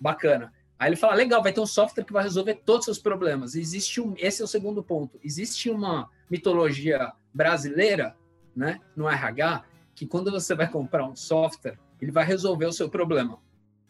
[0.00, 0.52] Bacana.
[0.82, 3.54] Aí ele fala, legal, vai ter um software que vai resolver todos os seus problemas.
[3.54, 5.16] Existe um, esse é o segundo ponto.
[5.22, 8.16] Existe uma mitologia brasileira,
[8.54, 9.64] né, no RH,
[9.94, 13.38] que quando você vai comprar um software, ele vai resolver o seu problema.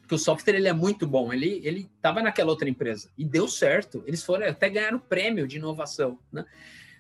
[0.03, 1.33] Porque o software ele é muito bom.
[1.33, 4.05] Ele ele estava naquela outra empresa e deu certo.
[4.07, 6.45] Eles foram até ganhar o prêmio de inovação, né?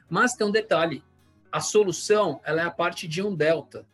[0.08, 1.04] Mas tem um detalhe:
[1.52, 3.84] a solução ela é a parte de um delta,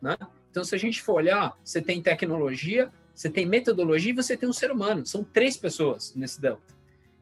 [0.00, 0.16] né?
[0.52, 4.48] Então, se a gente for olhar, você tem tecnologia, você tem metodologia e você tem
[4.48, 5.04] um ser humano.
[5.06, 6.72] São três pessoas nesse delta.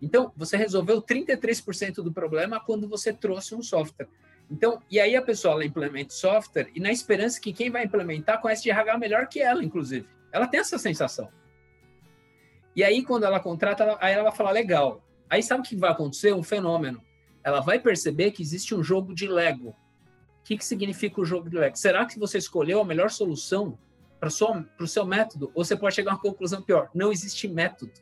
[0.01, 4.09] Então, você resolveu 33% do problema quando você trouxe um software.
[4.51, 8.41] Então, e aí a pessoa ela implementa software e na esperança que quem vai implementar
[8.41, 10.09] conhece de RH melhor que ela, inclusive.
[10.33, 11.29] Ela tem essa sensação.
[12.75, 15.05] E aí, quando ela contrata, ela, aí ela vai falar, legal.
[15.29, 16.33] Aí sabe o que vai acontecer?
[16.33, 17.03] Um fenômeno.
[17.45, 19.71] Ela vai perceber que existe um jogo de Lego.
[19.71, 21.77] O que, que significa o jogo de Lego?
[21.77, 23.79] Será que você escolheu a melhor solução
[24.21, 25.51] para o seu método?
[25.55, 27.93] Você pode chegar a uma conclusão pior: não existe método.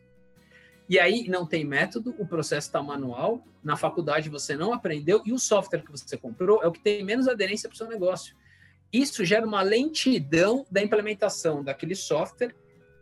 [0.89, 5.35] E aí não tem método, o processo está manual, na faculdade você não aprendeu e
[5.35, 8.35] o software que você comprou é o que tem menos aderência para o seu negócio.
[8.91, 12.55] Isso gera uma lentidão da implementação daquele software,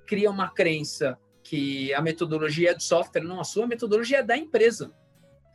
[0.05, 4.37] cria uma crença que a metodologia é do software, não a sua metodologia é da
[4.37, 4.93] empresa.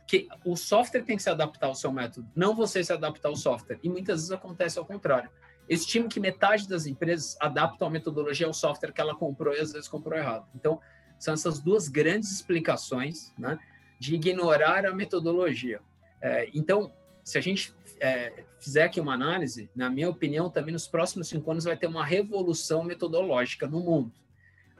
[0.08, 3.36] Que o software tem que se adaptar ao seu método, não você se adaptar ao
[3.36, 3.78] software.
[3.82, 5.30] E muitas vezes acontece ao contrário.
[5.72, 9.72] Estimo que metade das empresas adaptam a metodologia ao software que ela comprou e às
[9.72, 10.46] vezes comprou errado.
[10.54, 10.80] Então,
[11.18, 13.58] são essas duas grandes explicações né,
[13.98, 15.80] de ignorar a metodologia.
[16.20, 16.92] É, então,
[17.24, 21.50] se a gente é, fizer aqui uma análise, na minha opinião, também nos próximos cinco
[21.50, 24.12] anos vai ter uma revolução metodológica no mundo.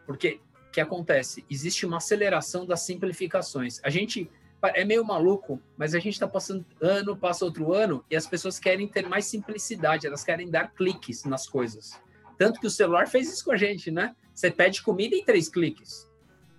[0.05, 1.45] Porque o que acontece?
[1.49, 3.81] Existe uma aceleração das simplificações.
[3.85, 4.31] A gente
[4.63, 8.59] é meio maluco, mas a gente está passando ano, passa outro ano, e as pessoas
[8.59, 12.01] querem ter mais simplicidade, elas querem dar cliques nas coisas.
[12.39, 14.15] Tanto que o celular fez isso com a gente, né?
[14.35, 16.11] Você pede comida em três cliques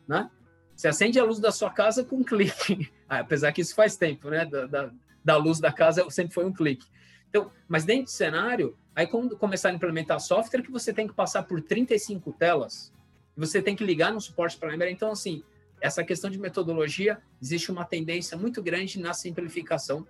[0.07, 0.29] né?
[0.75, 2.91] Você acende a luz da sua casa com um clique.
[3.05, 4.43] Ah, apesar que isso faz tempo, né?
[4.43, 4.91] Da, da,
[5.23, 6.87] da, luz da casa sempre foi um clique.
[7.29, 11.13] Então, mas dentro do cenário, aí quando começar a implementar software, que você tem que
[11.13, 12.91] passar por 35 telas,
[13.37, 14.89] você tem que ligar no suporte para lembrar.
[14.89, 15.43] Então, assim,
[15.83, 20.07] essa questão de metodologia, existe uma tendência muito grande na simplificação,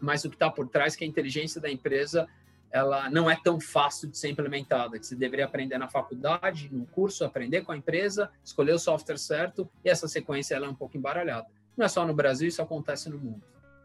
[0.00, 2.26] mas o que está por trás, que é a inteligência da empresa,
[2.72, 6.86] ela não é tão fácil de ser implementada, que você deveria aprender na faculdade, num
[6.86, 10.74] curso, aprender com a empresa, escolher o software certo, e essa sequência ela é um
[10.74, 11.46] pouco embaralhada.
[11.76, 13.42] Não é só no Brasil, isso acontece no mundo.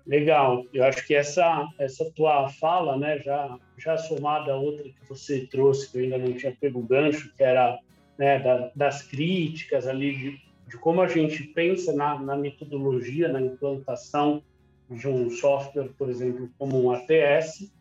[0.07, 5.09] Legal, eu acho que essa essa tua fala, né, já já somada a outra que
[5.09, 7.77] você trouxe, que eu ainda não tinha pego o gancho, que era
[8.17, 10.44] né, da, das críticas ali de,
[10.75, 14.43] de, como a gente pensa na, na metodologia, na implantação
[14.89, 17.71] de um software, por exemplo, como um ATS,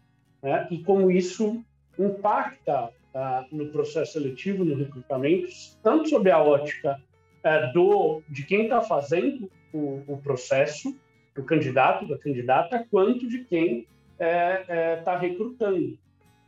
[0.43, 0.67] né?
[0.71, 1.63] e como isso
[1.99, 5.49] impacta ah, no processo seletivo, no recrutamento,
[5.83, 7.01] tanto sob a ótica
[7.43, 10.97] ah, do de quem está fazendo o, o, processo,
[11.35, 14.27] do candidato, da candidata, quanto de quem está
[14.73, 15.99] é, tá recrutando,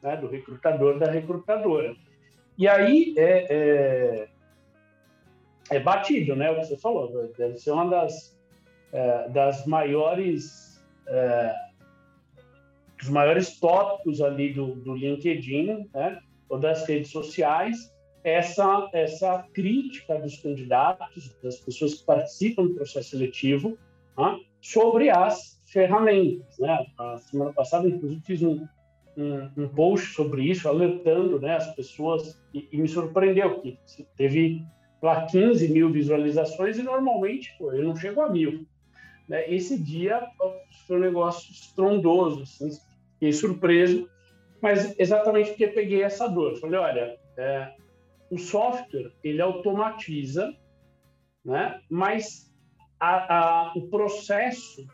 [0.03, 0.17] né?
[0.17, 1.95] do recrutador, da recrutadora.
[2.57, 4.29] E aí é, é,
[5.71, 6.51] é, batido, né?
[6.51, 8.39] O que você falou, deve ser uma das,
[8.93, 11.55] é, das maiores é,
[13.01, 17.93] os maiores tópicos ali do, do LinkedIn, né, ou das redes sociais,
[18.25, 23.79] essa, essa crítica dos candidatos, das pessoas que participam do processo seletivo,
[24.17, 26.59] né, sobre as ferramentas.
[26.59, 26.87] Né?
[26.99, 28.67] A semana passada, inclusive, fiz um,
[29.17, 33.79] um, um post sobre isso, alertando né, as pessoas, e, e, me surpreendeu que
[34.17, 34.65] teve
[35.03, 38.67] lá 15 mil visualizações e normalmente pô, eu não chego a mil.
[39.29, 39.53] Né?
[39.53, 40.23] Esse dia
[40.87, 42.71] foi um negócio estrondoso, assim,
[43.15, 44.09] fiquei surpreso,
[44.61, 46.57] mas exatamente porque peguei essa dor.
[46.57, 47.73] Falei, olha, é,
[48.31, 50.55] o software ele automatiza,
[51.45, 51.81] né?
[51.91, 52.53] mas
[52.99, 54.87] a, a, o processo,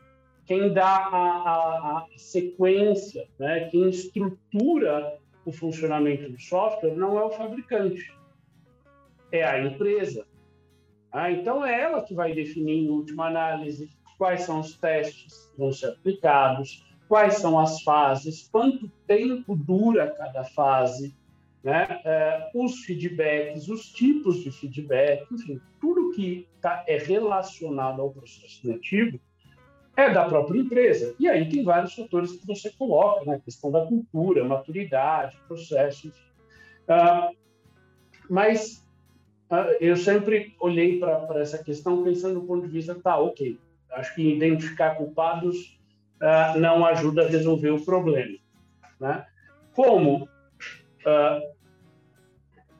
[0.46, 3.68] quem dá a, a sequência, né?
[3.70, 8.12] quem estrutura o funcionamento do software não é o fabricante,
[9.32, 10.26] é a empresa.
[11.10, 15.58] Ah, então é ela que vai definir, em última análise, quais são os testes que
[15.58, 21.14] vão ser aplicados, quais são as fases, quanto tempo dura cada fase,
[21.62, 22.00] né?
[22.04, 28.62] É, os feedbacks, os tipos de feedback, enfim, tudo que tá, é relacionado ao processo
[28.62, 29.20] seletivo
[29.96, 31.14] é da própria empresa.
[31.18, 33.40] E aí tem vários fatores que você coloca, né?
[33.44, 36.22] questão da cultura, maturidade, processo, enfim.
[36.88, 37.30] Ah,
[38.28, 38.82] mas
[39.80, 43.58] eu sempre olhei para essa questão pensando do ponto de vista, tá, ok,
[43.90, 45.78] acho que identificar culpados
[46.22, 48.38] ah, não ajuda a resolver o problema.
[49.00, 49.26] Né?
[49.74, 51.52] Como uh,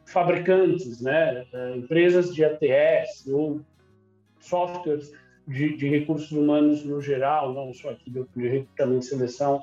[0.06, 3.60] fabricantes, né, uh, empresas de ATS ou
[4.38, 5.12] softwares
[5.48, 9.56] de, de, recursos humanos no geral, não só aqui do recrutamento e seleção,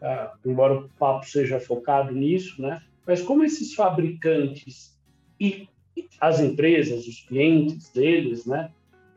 [0.00, 2.80] uh, embora o papo seja focado nisso, né?
[3.06, 4.98] Mas como esses fabricantes
[5.38, 5.68] e
[6.20, 8.70] as empresas, os clientes deles, né,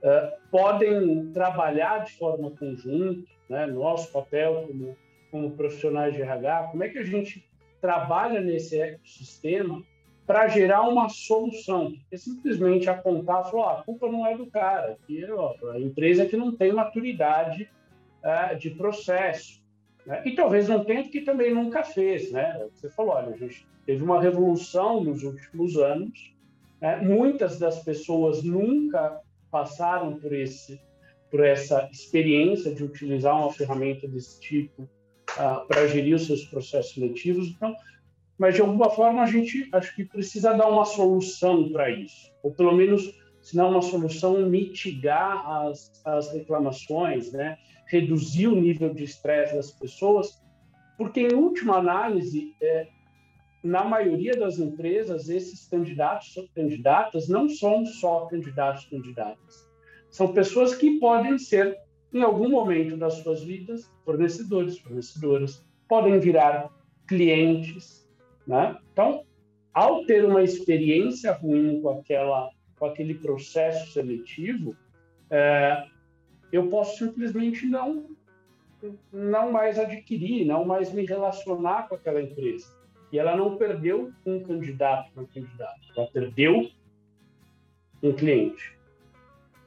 [0.04, 3.66] uh, podem trabalhar de forma conjunta, né?
[3.66, 4.96] Nosso papel como
[5.32, 9.82] como profissionais de RH, como é que a gente trabalha nesse ecossistema
[10.28, 11.92] para gerar uma solução.
[11.94, 16.26] Porque simplesmente apontar falar, ah, a culpa não é do cara, que ó, a empresa
[16.26, 17.70] que não tem maturidade
[18.22, 19.64] é, de processo.
[20.06, 20.22] Né?
[20.26, 22.32] E talvez não tenha, porque também nunca fez.
[22.32, 22.68] Né?
[22.74, 26.36] Você falou, olha, a gente teve uma revolução nos últimos anos,
[26.82, 26.98] né?
[26.98, 30.80] muitas das pessoas nunca passaram por esse
[31.30, 36.94] por essa experiência de utilizar uma ferramenta desse tipo uh, para gerir os seus processos
[36.94, 37.48] seletivos.
[37.48, 37.74] Então,
[38.38, 42.52] mas de alguma forma a gente acho que precisa dar uma solução para isso, ou
[42.52, 47.58] pelo menos, se não uma solução, mitigar as, as reclamações, né?
[47.88, 50.42] reduzir o nível de estresse das pessoas,
[50.98, 52.88] porque em última análise, é,
[53.64, 59.70] na maioria das empresas, esses candidatos ou candidatas não são só candidatos candidatas,
[60.10, 61.78] são pessoas que podem ser
[62.14, 66.70] em algum momento das suas vidas, fornecedores, fornecedoras, podem virar
[67.08, 68.10] clientes,
[68.46, 68.78] né?
[68.92, 69.26] Então,
[69.74, 74.76] ao ter uma experiência ruim com aquela, com aquele processo seletivo,
[75.30, 75.86] é,
[76.52, 78.10] eu posso simplesmente não
[79.14, 82.81] não mais adquirir, não mais me relacionar com aquela empresa.
[83.12, 86.70] E ela não perdeu um candidato para candidato, ela perdeu
[88.02, 88.78] um cliente.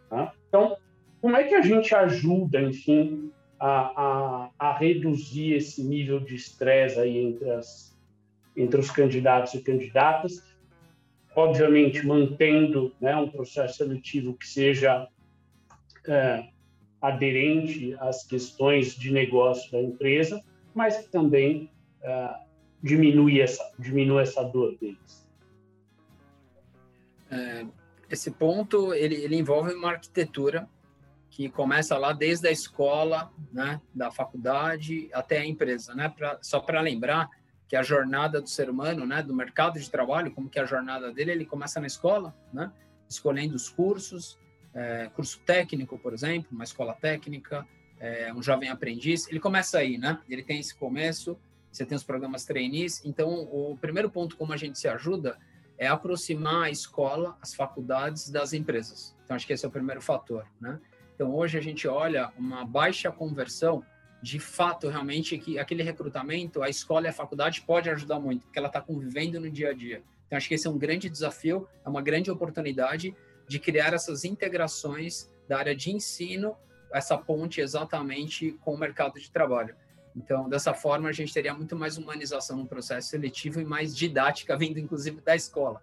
[0.08, 0.32] Tá?
[0.48, 0.76] Então,
[1.20, 6.98] como é que a gente ajuda, enfim, a, a, a reduzir esse nível de estresse
[6.98, 7.96] aí entre, as,
[8.56, 10.42] entre os candidatos e candidatas?
[11.36, 15.08] Obviamente, mantendo né, um processo seletivo que seja
[16.06, 16.48] é,
[17.00, 20.42] aderente às questões de negócio da empresa,
[20.74, 21.70] mas que também
[22.02, 22.34] é,
[22.84, 25.26] diminui, essa, diminui essa dor deles.
[27.30, 27.66] É,
[28.10, 30.68] esse ponto ele, ele envolve uma arquitetura
[31.30, 36.08] que começa lá desde a escola, né, da faculdade até a empresa, né?
[36.10, 37.28] Pra, só para lembrar
[37.66, 40.66] que a jornada do ser humano, né, do mercado de trabalho, como que é a
[40.66, 42.70] jornada dele, ele começa na escola, né,
[43.08, 44.38] escolhendo os cursos,
[44.74, 47.66] é, curso técnico, por exemplo, uma escola técnica,
[47.98, 50.20] é, um jovem aprendiz, ele começa aí, né?
[50.28, 51.38] Ele tem esse começo,
[51.76, 55.38] você tem os programas trainees, então o primeiro ponto como a gente se ajuda
[55.76, 59.16] é aproximar a escola, as faculdades das empresas.
[59.24, 60.80] Então acho que esse é o primeiro fator, né?
[61.14, 63.84] Então, hoje a gente olha uma baixa conversão,
[64.20, 68.58] de fato, realmente, que aquele recrutamento, a escola e a faculdade pode ajudar muito, porque
[68.58, 70.02] ela está convivendo no dia a dia.
[70.26, 73.14] Então, acho que esse é um grande desafio, é uma grande oportunidade
[73.46, 76.56] de criar essas integrações da área de ensino,
[76.92, 79.76] essa ponte exatamente com o mercado de trabalho.
[80.16, 84.56] Então, dessa forma, a gente teria muito mais humanização no processo seletivo e mais didática
[84.58, 85.82] vindo, inclusive, da escola.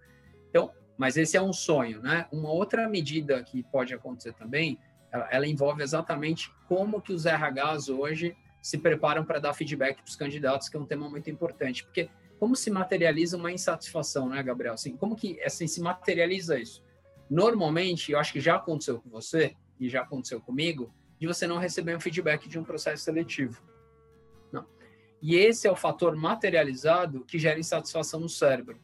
[0.50, 2.28] Então, mas esse é um sonho, né?
[2.32, 4.80] Uma outra medida que pode acontecer também
[5.12, 10.06] ela, ela envolve exatamente como que os RHs hoje se preparam para dar feedback para
[10.08, 12.10] os candidatos, que é um tema muito importante, porque
[12.40, 14.74] como se materializa uma insatisfação, né, Gabriel?
[14.74, 16.84] Assim, como que assim, se materializa isso?
[17.30, 21.58] Normalmente, eu acho que já aconteceu com você e já aconteceu comigo, de você não
[21.58, 23.62] receber um feedback de um processo seletivo.
[25.22, 28.80] E esse é o fator materializado que gera insatisfação no cérebro.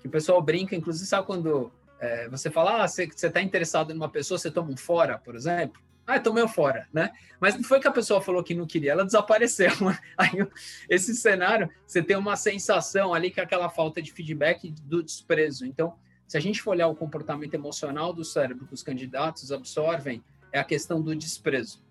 [0.00, 3.96] Que o pessoal brinca, inclusive, sabe quando É, você fala, ah, você está interessado em
[3.96, 5.80] uma pessoa, você toma um fora, por exemplo.
[6.06, 7.12] Ah, tomei um fora, né?
[7.40, 9.70] Mas não foi que a pessoa falou que não queria, ela desapareceu.
[10.18, 10.46] Aí,
[10.90, 15.64] esse cenário, você tem uma sensação ali que é aquela falta de feedback do desprezo.
[15.64, 15.94] Então,
[16.26, 20.58] se a gente for olhar o comportamento emocional do cérebro que os candidatos absorvem, é
[20.58, 21.83] a questão do desprezo.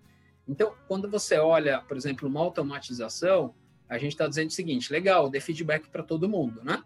[0.48, 3.54] Então, quando você olha, por exemplo, uma automatização,
[3.88, 6.82] a gente está dizendo o seguinte: legal, dê feedback para todo mundo, né?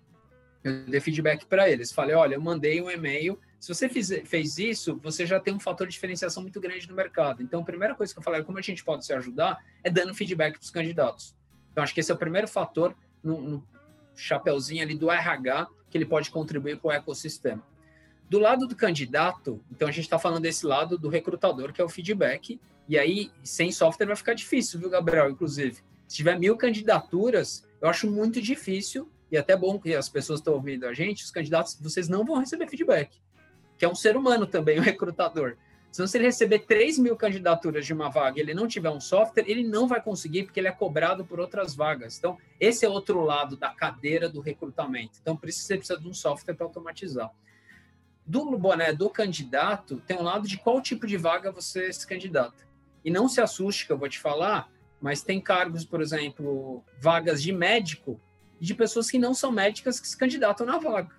[0.63, 1.93] Eu dei feedback para eles.
[1.93, 3.39] Falei: olha, eu mandei um e-mail.
[3.59, 6.95] Se você fiz, fez isso, você já tem um fator de diferenciação muito grande no
[6.95, 7.43] mercado.
[7.43, 10.15] Então, a primeira coisa que eu falei, como a gente pode se ajudar, é dando
[10.15, 11.35] feedback para os candidatos.
[11.73, 13.69] Então, acho que esse é o primeiro fator no, no
[14.15, 17.63] chapeuzinho ali do RH que ele pode contribuir com o ecossistema.
[18.29, 21.85] Do lado do candidato, então a gente está falando desse lado do recrutador, que é
[21.85, 25.31] o feedback, e aí sem software vai ficar difícil, viu, Gabriel?
[25.31, 25.77] Inclusive,
[26.07, 30.55] se tiver mil candidaturas, eu acho muito difícil, e até bom que as pessoas estão
[30.55, 33.21] ouvindo a gente, os candidatos, vocês não vão receber feedback,
[33.77, 35.57] que é um ser humano também, o recrutador.
[35.91, 39.45] Se você receber 3 mil candidaturas de uma vaga e ele não tiver um software,
[39.47, 42.19] ele não vai conseguir, porque ele é cobrado por outras vagas.
[42.19, 45.19] Então, esse é outro lado da cadeira do recrutamento.
[45.21, 47.31] Então, por isso você precisa de um software para automatizar.
[48.27, 52.68] Do boné do candidato, tem um lado de qual tipo de vaga você se candidata.
[53.09, 57.43] E não se assuste que eu vou te falar, mas tem cargos, por exemplo, vagas
[57.43, 58.21] de médico,
[58.61, 61.17] de pessoas que não são médicas que se candidatam na vaga.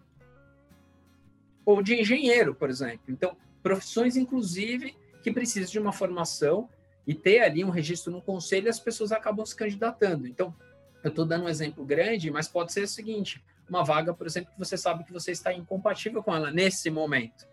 [1.65, 3.05] Ou de engenheiro, por exemplo.
[3.07, 6.69] Então, profissões, inclusive, que precisam de uma formação
[7.07, 10.27] e ter ali um registro no conselho, as pessoas acabam se candidatando.
[10.27, 10.55] Então,
[11.03, 14.53] eu estou dando um exemplo grande, mas pode ser o seguinte: uma vaga, por exemplo,
[14.53, 17.47] que você sabe que você está incompatível com ela nesse momento.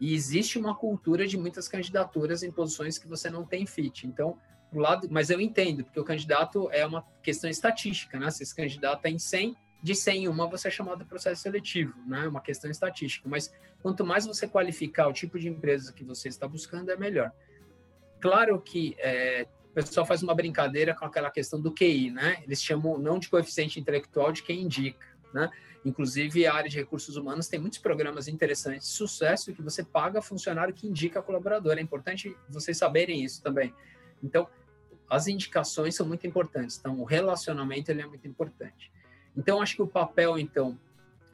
[0.00, 4.06] E existe uma cultura de muitas candidaturas em posições que você não tem fit.
[4.06, 4.38] Então,
[4.70, 8.30] pro lado, mas eu entendo, porque o candidato é uma questão estatística, né?
[8.30, 11.94] Se esse candidato tem 100, de 100 em uma você é chamado de processo seletivo,
[12.06, 12.24] né?
[12.24, 13.28] É uma questão estatística.
[13.28, 17.32] Mas quanto mais você qualificar o tipo de empresa que você está buscando, é melhor.
[18.20, 22.42] Claro que é, o pessoal faz uma brincadeira com aquela questão do QI, né?
[22.42, 25.48] Eles chamam não de coeficiente intelectual, de quem indica, né?
[25.88, 30.20] Inclusive, a área de recursos humanos tem muitos programas interessantes de sucesso que você paga
[30.20, 31.78] funcionário que indica colaborador.
[31.78, 33.74] É importante vocês saberem isso também.
[34.22, 34.46] Então,
[35.08, 36.76] as indicações são muito importantes.
[36.78, 38.92] Então, o relacionamento ele é muito importante.
[39.34, 40.78] Então, acho que o papel, então,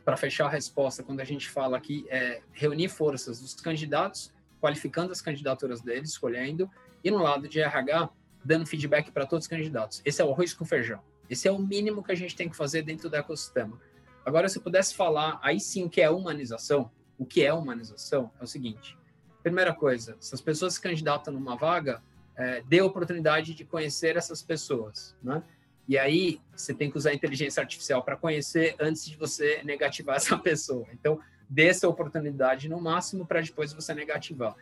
[0.05, 5.11] para fechar a resposta, quando a gente fala aqui, é reunir forças dos candidatos, qualificando
[5.11, 6.71] as candidaturas deles, escolhendo,
[7.03, 8.09] e no lado de RH,
[8.45, 10.01] dando feedback para todos os candidatos.
[10.05, 11.03] Esse é o arroz com feijão.
[11.29, 13.81] Esse é o mínimo que a gente tem que fazer dentro do ecossistema.
[14.25, 18.31] Agora, se eu pudesse falar, aí sim, o que é humanização, o que é humanização
[18.41, 18.97] é o seguinte:
[19.43, 22.03] primeira coisa, se as pessoas se candidatam numa vaga,
[22.37, 25.43] é, dê a oportunidade de conhecer essas pessoas, né?
[25.87, 30.17] E aí você tem que usar a inteligência artificial para conhecer antes de você negativar
[30.17, 30.87] essa pessoa.
[30.93, 34.57] Então, dê essa oportunidade no máximo para depois você negativar.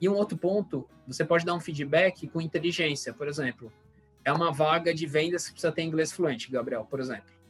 [0.00, 3.72] E um outro ponto, você pode dar um feedback com inteligência, por exemplo.
[4.24, 7.41] É uma vaga de vendas que precisa ter inglês fluente, Gabriel, por exemplo.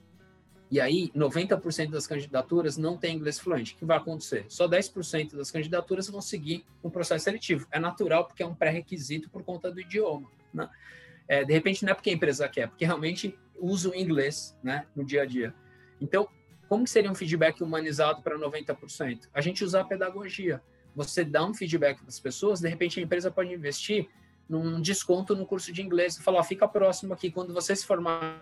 [0.73, 3.75] E aí, 90% das candidaturas não tem inglês fluente.
[3.75, 4.47] O que vai acontecer?
[4.49, 7.67] Só 10% das candidaturas vão seguir um processo seletivo.
[7.71, 10.31] É natural, porque é um pré-requisito por conta do idioma.
[10.53, 10.67] Né?
[11.29, 14.87] É, de repente, não é porque a empresa quer, porque realmente usa o inglês né,
[14.97, 15.55] no dia a dia.
[16.01, 16.27] Então,
[16.71, 19.29] como seria um feedback humanizado para 90%?
[19.35, 20.63] A gente usar a pedagogia.
[20.97, 24.09] Você dá um feedback para as pessoas, de repente a empresa pode investir
[24.49, 28.41] num desconto no curso de inglês e falar, fica próximo aqui, quando você se formar,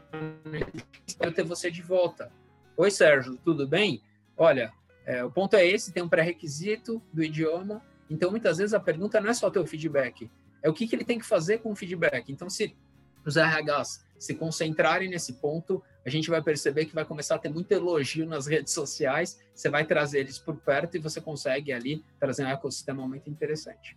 [1.21, 2.33] eu ter você de volta.
[2.77, 4.03] Oi, Sérgio, tudo bem?
[4.37, 4.73] Olha,
[5.05, 9.21] é, o ponto é esse, tem um pré-requisito do idioma, então muitas vezes a pergunta
[9.21, 10.31] não é só o teu feedback,
[10.63, 12.31] é o que, que ele tem que fazer com o feedback.
[12.31, 12.77] Então, se
[13.25, 17.49] os RHs se concentrarem nesse ponto, a gente vai perceber que vai começar a ter
[17.49, 22.05] muito elogio nas redes sociais, você vai trazer eles por perto e você consegue ali
[22.19, 23.97] trazer um ecossistema muito interessante.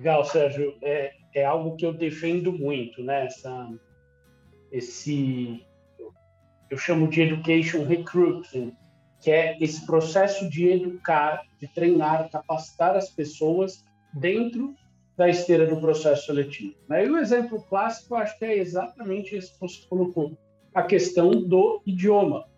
[0.00, 0.78] Legal, Sérgio.
[0.80, 3.26] É, é algo que eu defendo muito, né?
[3.26, 3.68] Essa,
[4.72, 5.62] esse,
[6.70, 8.72] eu chamo de education recruiting,
[9.20, 13.84] que é esse processo de educar, de treinar, capacitar as pessoas
[14.14, 14.74] dentro
[15.18, 16.74] da esteira do processo seletivo.
[16.88, 17.04] Né?
[17.04, 20.32] E o exemplo clássico, acho que é exatamente esse que você colocou,
[20.74, 22.48] a questão do idioma.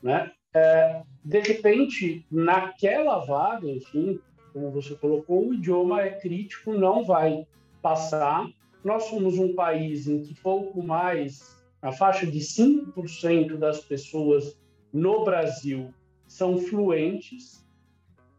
[0.00, 0.30] Né?
[0.54, 4.20] É, de repente, naquela vaga, enfim,
[4.52, 7.46] como você colocou, o idioma é crítico, não vai
[7.80, 8.48] passar.
[8.84, 14.58] Nós somos um país em que pouco mais, a faixa de 5% das pessoas
[14.92, 15.92] no Brasil
[16.26, 17.64] são fluentes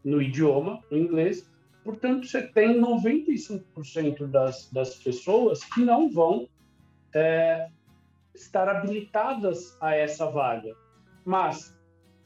[0.04, 1.48] no idioma, no inglês,
[1.84, 6.48] Portanto, você tem 95% das, das pessoas que não vão
[7.14, 7.68] é,
[8.34, 10.74] estar habilitadas a essa vaga.
[11.26, 11.73] Mas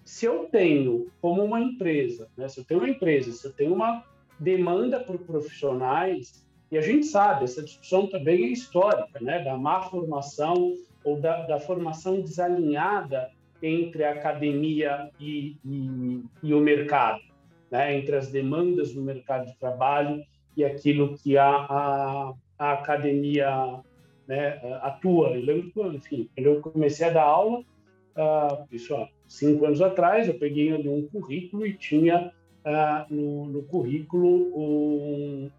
[0.07, 3.73] se eu tenho, como uma empresa, né, se eu tenho uma empresa, se eu tenho
[3.73, 4.05] uma
[4.39, 9.81] demanda por profissionais, e a gente sabe, essa discussão também é histórica, né, da má
[9.81, 13.29] formação ou da, da formação desalinhada
[13.61, 17.21] entre a academia e, e, e o mercado,
[17.69, 20.23] né, entre as demandas do mercado de trabalho
[20.55, 23.81] e aquilo que a, a, a academia
[24.25, 25.35] né, atua.
[25.35, 30.27] Eu lembro enfim, quando eu comecei a dar aula, uh, isso há cinco anos atrás,
[30.27, 32.31] eu peguei ali um currículo e tinha
[32.65, 35.51] uh, no, no, currículo um,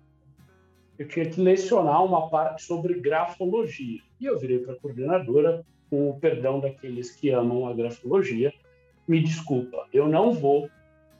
[0.98, 4.00] eu tinha que lecionar uma parte sobre grafologia.
[4.20, 8.52] E eu virei para a coordenadora, com o perdão daqueles que amam a grafologia,
[9.06, 10.68] me desculpa, eu não vou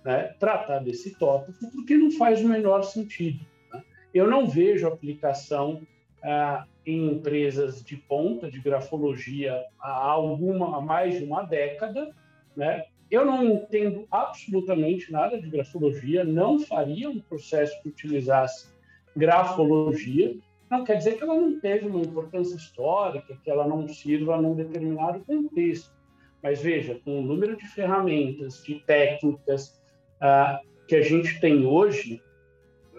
[0.05, 3.40] né, tratar desse tópico porque não faz o menor sentido.
[3.72, 3.82] Né?
[4.12, 5.80] Eu não vejo aplicação
[6.22, 12.14] ah, em empresas de ponta de grafologia há alguma há mais de uma década,
[12.59, 12.85] né?
[13.11, 18.69] Eu não entendo absolutamente nada de grafologia, não faria um processo que utilizasse
[19.17, 20.37] grafologia.
[20.71, 24.55] Não quer dizer que ela não teve uma importância histórica, que ela não sirva num
[24.55, 25.97] determinado contexto.
[26.43, 29.81] Mas veja, com o número de ferramentas, de técnicas
[30.21, 32.21] ah, que a gente tem hoje,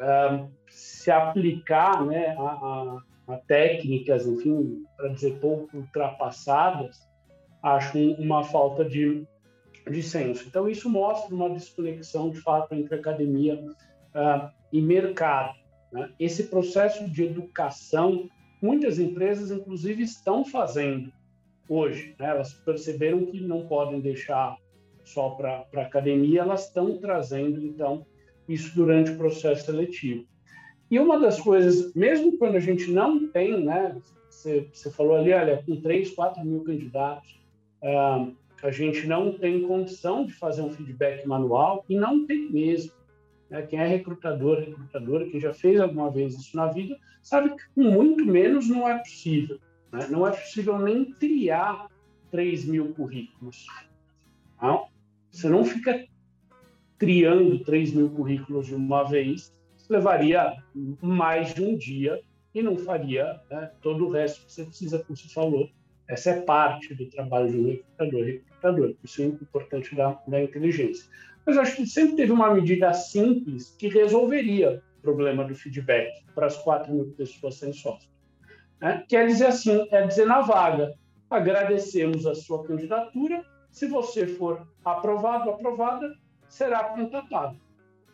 [0.02, 6.98] ah, se aplicar né, a, a, a técnicas, enfim, para dizer pouco ultrapassadas,
[7.62, 9.28] acho uma falta de,
[9.90, 10.46] de senso.
[10.48, 15.58] Então, isso mostra uma desconexão, de fato, entre academia uh, e mercado.
[15.92, 16.12] Né?
[16.20, 18.30] Esse processo de educação,
[18.62, 21.12] muitas empresas, inclusive, estão fazendo
[21.68, 22.16] hoje.
[22.20, 22.28] Né?
[22.28, 24.58] Elas perceberam que não podem deixar
[25.04, 28.06] só para a academia, elas estão trazendo, então,
[28.48, 30.26] isso durante o processo seletivo.
[30.90, 33.96] E uma das coisas, mesmo quando a gente não tem, né?
[34.30, 37.40] Você, você falou ali, olha, com 3, 4 mil candidatos,
[37.84, 42.92] uh, a gente não tem condição de fazer um feedback manual, e não tem mesmo.
[43.50, 43.62] Né?
[43.64, 47.84] Quem é recrutador, recrutadora, quem já fez alguma vez isso na vida, sabe que com
[47.84, 49.60] muito menos não é possível.
[49.92, 50.08] Né?
[50.10, 51.88] Não é possível nem criar
[52.32, 53.66] 3 mil currículos.
[54.62, 54.88] Não?
[55.32, 56.06] Você não fica
[56.98, 59.54] criando 3 mil currículos de uma vez,
[59.90, 60.54] levaria
[61.02, 62.22] mais de um dia
[62.54, 65.70] e não faria né, todo o resto que você precisa, como você falou.
[66.10, 68.26] Essa é parte do trabalho de um recrutador.
[68.26, 71.08] Recrutador, isso é importante da, da inteligência.
[71.46, 76.48] Mas acho que sempre teve uma medida simples que resolveria o problema do feedback para
[76.48, 78.10] as 4 mil pessoas sem software.
[78.82, 79.06] Né?
[79.08, 80.96] Quer dizer assim, é dizer na vaga,
[81.30, 86.12] agradecemos a sua candidatura, se você for aprovado, aprovada,
[86.48, 87.56] será contatado.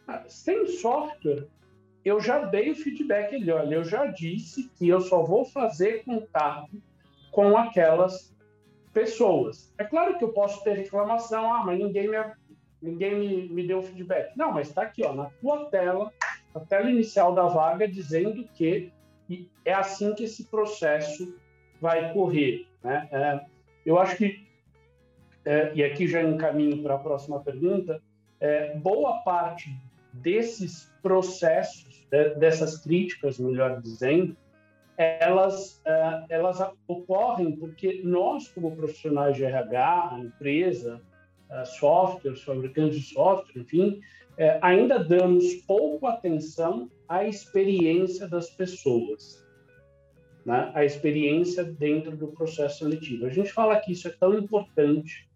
[0.06, 1.48] Ah, sem software,
[2.04, 6.04] eu já dei o feedback ali, olha, eu já disse que eu só vou fazer
[6.04, 6.78] contato
[7.36, 8.34] com aquelas
[8.94, 9.74] pessoas.
[9.78, 12.18] É claro que eu posso ter reclamação, ah, mas ninguém me,
[12.82, 14.32] ninguém me, me deu feedback.
[14.38, 16.14] Não, mas está aqui, ó, na tua tela,
[16.56, 18.90] a tela inicial da vaga, dizendo que
[19.66, 21.36] é assim que esse processo
[21.82, 22.68] vai correr.
[22.82, 23.10] Né?
[23.12, 23.46] É,
[23.86, 24.48] eu acho que,
[25.44, 28.02] é, e aqui já encaminho para a próxima pergunta,
[28.40, 29.78] é, boa parte
[30.14, 32.08] desses processos,
[32.38, 34.38] dessas críticas, melhor dizendo,
[34.98, 41.02] elas, é, elas ocorrem porque nós, como profissionais de RH, empresa,
[41.66, 44.02] software, fabricantes de software, enfim,
[44.38, 49.46] é, ainda damos pouco atenção à experiência das pessoas,
[50.46, 50.72] né?
[50.74, 53.26] a experiência dentro do processo seletivo.
[53.26, 55.30] A gente fala que isso é tão importante,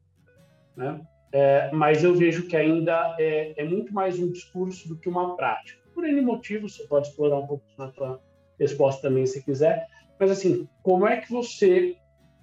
[0.75, 1.01] né?
[1.31, 5.35] É, mas eu vejo que ainda é, é, muito mais um discurso do que uma
[5.35, 5.79] prática.
[5.93, 8.19] Por N motivos, você pode explorar um pouco na sua
[8.59, 9.87] resposta também, se quiser.
[10.19, 11.95] Mas, assim, como é que você...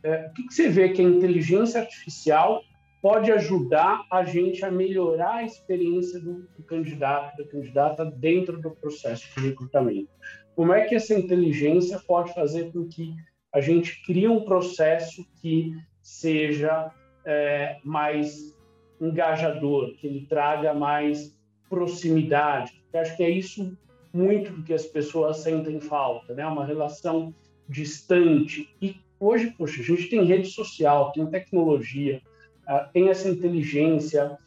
[0.03, 2.62] É, o que, que você vê que a inteligência artificial
[3.03, 8.71] pode ajudar a gente a melhorar a experiência do, do candidato, da candidata dentro do
[8.71, 10.11] processo de recrutamento?
[10.55, 13.14] Como é que essa inteligência pode fazer com que
[13.53, 16.91] a gente crie um processo que seja
[17.25, 18.57] é, mais
[19.01, 21.37] engajador, que ele traga mais
[21.69, 22.85] proximidade.
[22.93, 23.77] Eu acho que é isso
[24.17, 26.47] muito do que as pessoas sentem falta, né?
[26.47, 27.35] Uma relação
[27.69, 28.75] distante.
[28.81, 32.23] E hoje, poxa, a gente tem rede social, tem tecnologia,
[32.67, 34.39] ah, tem essa inteligência,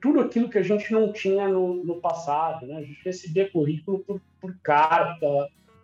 [0.00, 2.76] tudo aquilo que a gente não tinha no, no passado, né?
[2.78, 5.26] A gente recebia currículo por, por carta.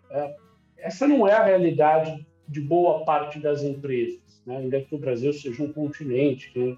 [0.09, 0.35] É,
[0.77, 4.57] essa não é a realidade de boa parte das empresas, né?
[4.57, 6.77] Ainda que o Brasil seja um continente, que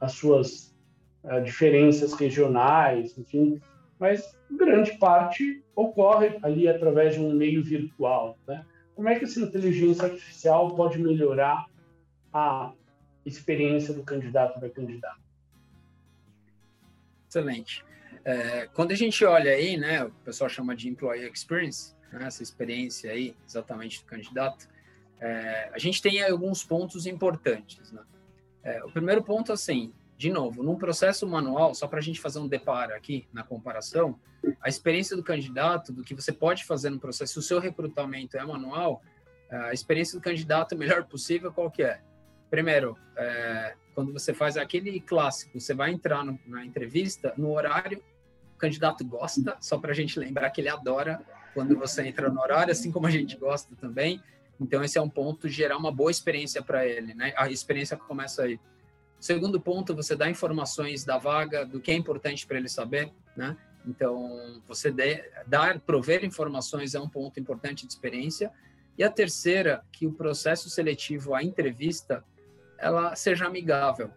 [0.00, 0.76] as suas
[1.24, 3.60] uh, diferenças regionais, enfim,
[4.00, 8.38] mas grande parte ocorre ali através de um meio virtual.
[8.48, 8.64] Né?
[8.96, 11.66] Como é que essa inteligência artificial pode melhorar
[12.32, 12.72] a
[13.26, 15.20] experiência do candidato da candidata?
[17.28, 17.84] Excelente.
[18.24, 22.42] É, quando a gente olha aí, né, o pessoal chama de employee experience, né, essa
[22.42, 24.66] experiência aí, exatamente do candidato,
[25.20, 27.92] é, a gente tem alguns pontos importantes.
[27.92, 28.02] Né?
[28.62, 32.40] É, o primeiro ponto, assim, de novo, num processo manual, só para a gente fazer
[32.40, 34.20] um deparo aqui na comparação,
[34.60, 38.36] a experiência do candidato, do que você pode fazer no processo, se o seu recrutamento
[38.36, 39.00] é manual,
[39.50, 42.02] a experiência do candidato, o melhor possível, qual que é?
[42.50, 48.04] Primeiro, é, quando você faz aquele clássico, você vai entrar no, na entrevista no horário,
[48.54, 51.18] o candidato gosta, só para a gente lembrar que ele adora
[51.54, 54.22] quando você entra no horário, assim como a gente gosta também.
[54.60, 57.32] Então, esse é um ponto, gerar uma boa experiência para ele, né?
[57.38, 58.60] A experiência começa aí.
[59.20, 63.56] Segundo ponto, você dá informações da vaga, do que é importante para ele saber, né?
[63.86, 68.50] Então, você de, dar, prover informações é um ponto importante de experiência.
[68.96, 72.24] E a terceira, que o processo seletivo, a entrevista,
[72.78, 74.10] ela seja amigável.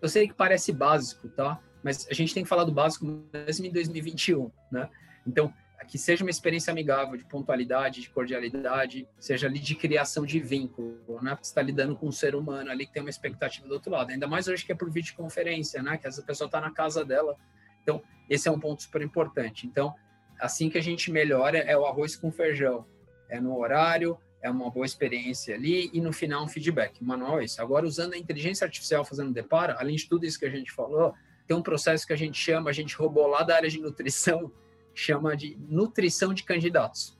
[0.00, 1.60] Eu sei que parece básico, tá?
[1.82, 4.88] Mas a gente tem que falar do básico mesmo em 2021, né?
[5.26, 5.52] Então,
[5.86, 11.20] que seja uma experiência amigável, de pontualidade, de cordialidade, seja ali de criação de vínculo,
[11.22, 11.30] né?
[11.30, 13.90] Porque você está lidando com um ser humano ali que tem uma expectativa do outro
[13.90, 14.10] lado.
[14.10, 15.96] Ainda mais hoje que é por videoconferência, né?
[15.96, 17.36] Que essa pessoa está na casa dela.
[17.82, 19.66] Então, esse é um ponto super importante.
[19.66, 19.94] Então,
[20.40, 22.86] assim que a gente melhora é o arroz com feijão.
[23.28, 27.00] É no horário, é uma boa experiência ali e no final um feedback.
[27.00, 27.62] O manual é isso.
[27.62, 31.14] Agora, usando a inteligência artificial fazendo deparo, além de tudo isso que a gente falou,
[31.46, 34.52] tem um processo que a gente chama, a gente roubou lá da área de nutrição,
[34.94, 37.16] chama de nutrição de candidatos.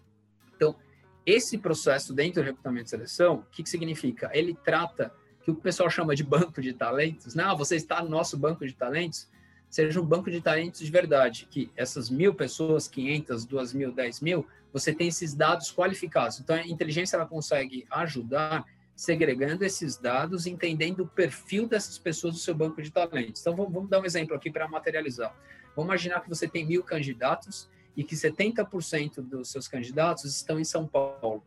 [0.57, 0.77] Então,
[1.25, 4.31] esse processo dentro do recrutamento e seleção, o que, que significa?
[4.33, 5.13] Ele trata
[5.43, 7.35] que o pessoal chama de banco de talentos.
[7.35, 9.29] Não, você está no nosso banco de talentos,
[9.69, 14.21] seja um banco de talentos de verdade, que essas mil pessoas, 500, 2 mil, 10
[14.21, 16.41] mil, você tem esses dados qualificados.
[16.41, 18.65] Então, a inteligência ela consegue ajudar
[18.95, 23.41] segregando esses dados, entendendo o perfil dessas pessoas do seu banco de talentos.
[23.41, 25.35] Então, vamos, vamos dar um exemplo aqui para materializar.
[25.77, 30.65] Vamos imaginar que você tem mil candidatos e que 70% dos seus candidatos estão em
[30.65, 31.43] São Paulo.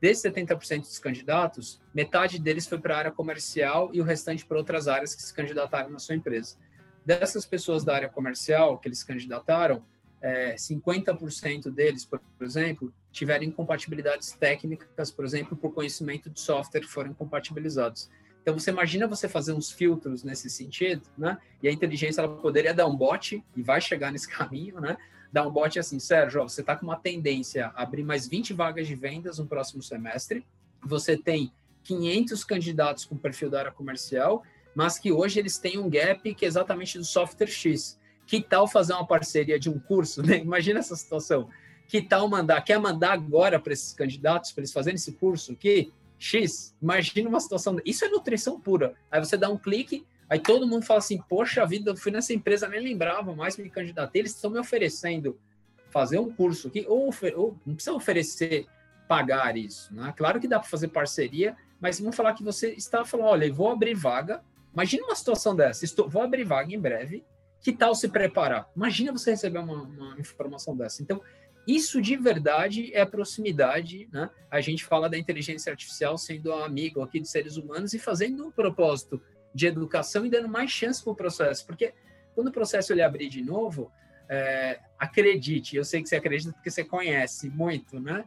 [0.00, 4.56] Desses 70% dos candidatos, metade deles foi para a área comercial e o restante para
[4.56, 6.56] outras áreas que se candidataram na sua empresa.
[7.04, 9.84] Dessas pessoas da área comercial que eles candidataram,
[10.22, 17.12] é, 50% deles, por exemplo, tiveram incompatibilidades técnicas, por exemplo, por conhecimento de software foram
[17.12, 18.10] compatibilizados.
[18.42, 21.38] Então, você imagina você fazer uns filtros nesse sentido, né?
[21.62, 24.96] E a inteligência ela poderia dar um bot, e vai chegar nesse caminho, né?
[25.32, 28.52] Dar um bot assim, Sérgio, ó, você está com uma tendência a abrir mais 20
[28.52, 30.44] vagas de vendas no próximo semestre,
[30.82, 31.52] você tem
[31.84, 34.42] 500 candidatos com perfil da área comercial,
[34.74, 37.98] mas que hoje eles têm um gap que é exatamente do software X.
[38.26, 40.22] Que tal fazer uma parceria de um curso?
[40.22, 40.38] Né?
[40.42, 41.48] Imagina essa situação.
[41.88, 42.60] Que tal mandar?
[42.62, 45.92] Quer mandar agora para esses candidatos, para eles fazerem esse curso aqui?
[46.20, 47.78] X, imagina uma situação.
[47.82, 48.94] Isso é nutrição pura.
[49.10, 52.34] Aí você dá um clique, aí todo mundo fala assim: Poxa vida, eu fui nessa
[52.34, 54.20] empresa, nem lembrava mais, me candidatei.
[54.20, 55.40] Eles estão me oferecendo
[55.88, 58.66] fazer um curso aqui, ou, ou não precisa oferecer
[59.08, 59.92] pagar isso.
[59.94, 60.12] Né?
[60.14, 63.70] Claro que dá para fazer parceria, mas vamos falar que você está falando: olha, vou
[63.70, 64.42] abrir vaga.
[64.74, 67.24] Imagina uma situação dessa: estou, vou abrir vaga em breve
[67.62, 68.68] que tal se preparar?
[68.76, 71.02] Imagina você receber uma, uma informação dessa.
[71.02, 71.20] Então,
[71.66, 74.30] isso de verdade é proximidade, né?
[74.50, 78.50] A gente fala da inteligência artificial sendo amigo aqui dos seres humanos e fazendo um
[78.50, 79.20] propósito
[79.54, 81.92] de educação e dando mais chance para o processo, porque
[82.34, 83.90] quando o processo ele abrir de novo,
[84.28, 88.24] é, acredite, eu sei que você acredita porque você conhece muito, né?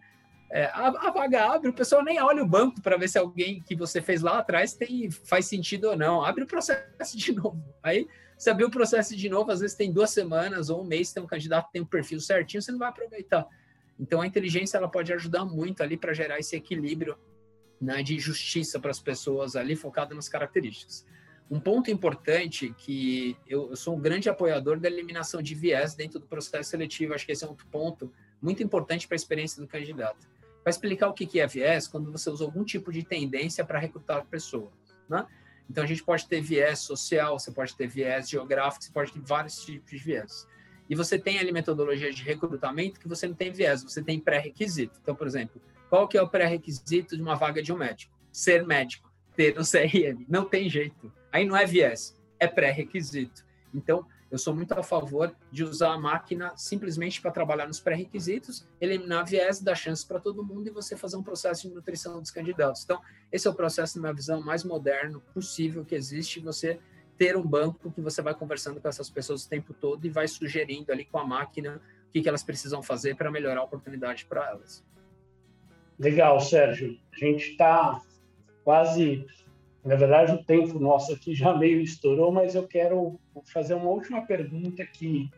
[0.52, 3.60] É, a, a, vaga abre, o pessoal nem olha o banco para ver se alguém
[3.64, 6.24] que você fez lá atrás tem, faz sentido ou não.
[6.24, 7.60] Abre o processo de novo.
[7.82, 8.08] Aí
[8.38, 11.24] você abriu o processo de novo, às vezes tem duas semanas ou um mês, tem
[11.24, 13.48] um candidato tem um perfil certinho, você não vai aproveitar.
[14.00, 17.18] Então a inteligência ela pode ajudar muito ali para gerar esse equilíbrio
[17.80, 21.06] né, de justiça para as pessoas ali, focado nas características.
[21.52, 26.20] Um ponto importante que eu, eu, sou um grande apoiador da eliminação de viés dentro
[26.20, 28.12] do processo seletivo, acho que esse é um ponto
[28.42, 30.28] muito importante para a experiência do candidato.
[30.64, 34.26] Para explicar o que é viés, quando você usa algum tipo de tendência para recrutar
[34.26, 34.72] pessoas.
[35.10, 35.26] Né?
[35.70, 39.22] Então, a gente pode ter viés social, você pode ter viés geográfico, você pode ter
[39.22, 40.48] vários tipos de viés.
[40.90, 45.00] E você tem ali metodologia de recrutamento que você não tem viés, você tem pré-requisito.
[45.02, 48.14] Então, por exemplo, qual que é o pré-requisito de uma vaga de um médico?
[48.32, 50.26] Ser médico, ter um CRM.
[50.28, 51.12] Não tem jeito.
[51.32, 53.46] Aí não é viés, é pré-requisito.
[53.74, 58.68] Então, eu sou muito a favor de usar a máquina simplesmente para trabalhar nos pré-requisitos,
[58.82, 62.32] eliminar viés, dar chance para todo mundo e você fazer um processo de nutrição dos
[62.32, 62.84] candidatos.
[62.84, 63.00] Então,
[63.32, 66.80] esse é o processo, na minha visão, mais moderno possível que existe, você
[67.16, 70.28] ter um banco que você vai conversando com essas pessoas o tempo todo e vai
[70.28, 74.26] sugerindo ali com a máquina o que, que elas precisam fazer para melhorar a oportunidade
[74.26, 74.84] para elas.
[76.00, 77.00] Legal, Sérgio.
[77.14, 78.02] A gente está
[78.64, 79.28] quase
[79.86, 83.20] na verdade, o tempo nosso aqui já meio estourou, mas eu quero
[83.52, 85.30] fazer uma última pergunta que,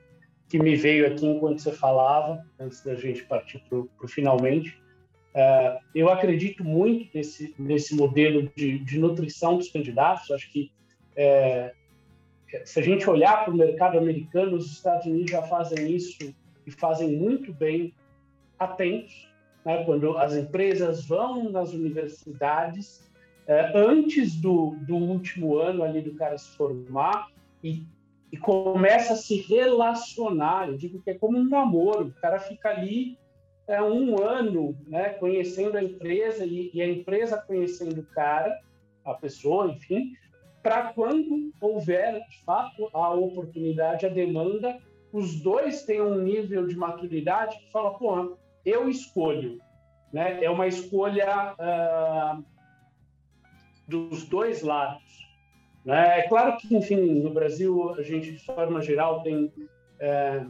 [0.48, 4.78] que me veio aqui enquanto você falava, antes da gente partir para o finalmente.
[5.34, 10.30] Uh, eu acredito muito nesse, nesse modelo de, de nutrição dos candidatos.
[10.30, 10.72] Acho que
[11.16, 11.74] é,
[12.64, 16.34] se a gente olhar para o mercado americano, os Estados Unidos já fazem isso
[16.66, 17.94] e fazem muito bem
[18.60, 19.28] atentos.
[19.66, 19.84] Né?
[19.84, 23.04] Quando as empresas vão nas universidades
[23.48, 27.30] é, antes do, do último ano ali do cara se formar
[27.64, 27.84] e,
[28.32, 30.70] e começa a se relacionar.
[30.70, 33.18] Eu digo que é como um namoro, o cara fica ali
[33.68, 38.60] é, um ano né, conhecendo a empresa e, e a empresa conhecendo o cara,
[39.04, 40.14] a pessoa, enfim,
[40.64, 44.80] para quando houver, de fato, a oportunidade, a demanda,
[45.14, 48.36] os dois têm um nível de maturidade que fala, pô,
[48.66, 49.60] eu escolho.
[50.12, 50.44] Né?
[50.44, 52.44] É uma escolha uh,
[53.88, 55.04] dos dois lados.
[55.84, 56.20] Né?
[56.20, 59.52] É claro que, enfim, no Brasil, a gente, de forma geral, tem,
[60.00, 60.46] é,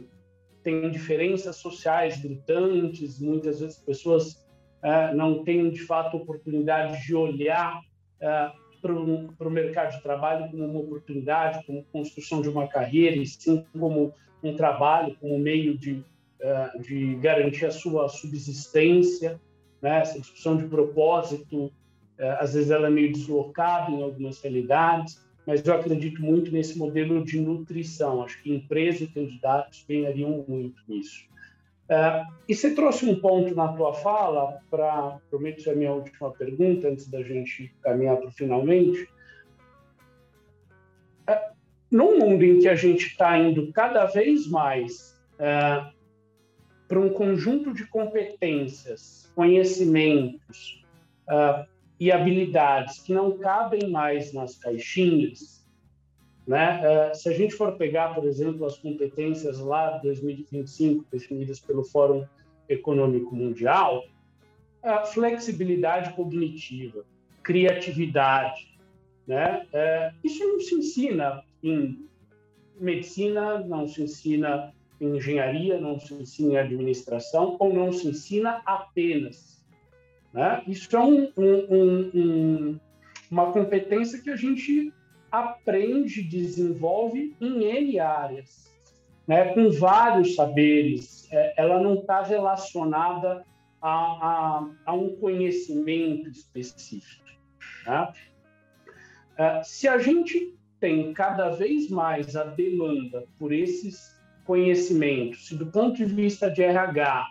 [0.62, 4.46] tem diferenças sociais gritantes, muitas vezes pessoas
[4.82, 7.80] é, não têm, de fato, oportunidade de olhar
[8.20, 13.26] é, para o mercado de trabalho como uma oportunidade, como construção de uma carreira, e
[13.26, 16.04] sim como um trabalho, como meio de,
[16.40, 19.40] é, de garantir a sua subsistência,
[19.82, 20.00] né?
[20.00, 21.72] essa discussão de propósito
[22.38, 27.24] às vezes ela é meio deslocada em algumas realidades, mas eu acredito muito nesse modelo
[27.24, 28.22] de nutrição.
[28.22, 31.24] Acho que empresas e candidatos ganhariam muito nisso.
[31.88, 36.32] É, e você trouxe um ponto na tua fala, para prometo ser a minha última
[36.32, 39.08] pergunta, antes da gente caminhar para finalmente.
[41.28, 41.50] É,
[41.90, 45.16] num mundo em que a gente está indo cada vez mais
[46.88, 50.84] para um conjunto de competências, conhecimentos,
[51.98, 55.66] e habilidades que não cabem mais nas caixinhas,
[56.46, 56.80] né?
[56.82, 61.82] É, se a gente for pegar, por exemplo, as competências lá de 2025 definidas pelo
[61.82, 62.24] Fórum
[62.68, 64.04] Econômico Mundial,
[64.82, 67.04] a flexibilidade cognitiva,
[67.42, 68.78] criatividade,
[69.26, 69.66] né?
[69.72, 72.06] É, isso não se ensina em
[72.78, 78.62] medicina, não se ensina em engenharia, não se ensina em administração, ou não se ensina
[78.64, 79.55] apenas
[80.36, 80.62] né?
[80.68, 82.80] Isso é um, um, um,
[83.30, 84.92] uma competência que a gente
[85.32, 88.70] aprende, desenvolve em N áreas,
[89.26, 89.54] né?
[89.54, 91.26] com vários saberes.
[91.32, 93.46] É, ela não está relacionada
[93.80, 97.24] a, a, a, um conhecimento específico.
[97.86, 98.12] Né?
[99.38, 104.14] É, se a gente tem cada vez mais a demanda por esses
[104.44, 107.26] conhecimentos, se do ponto de vista de RH,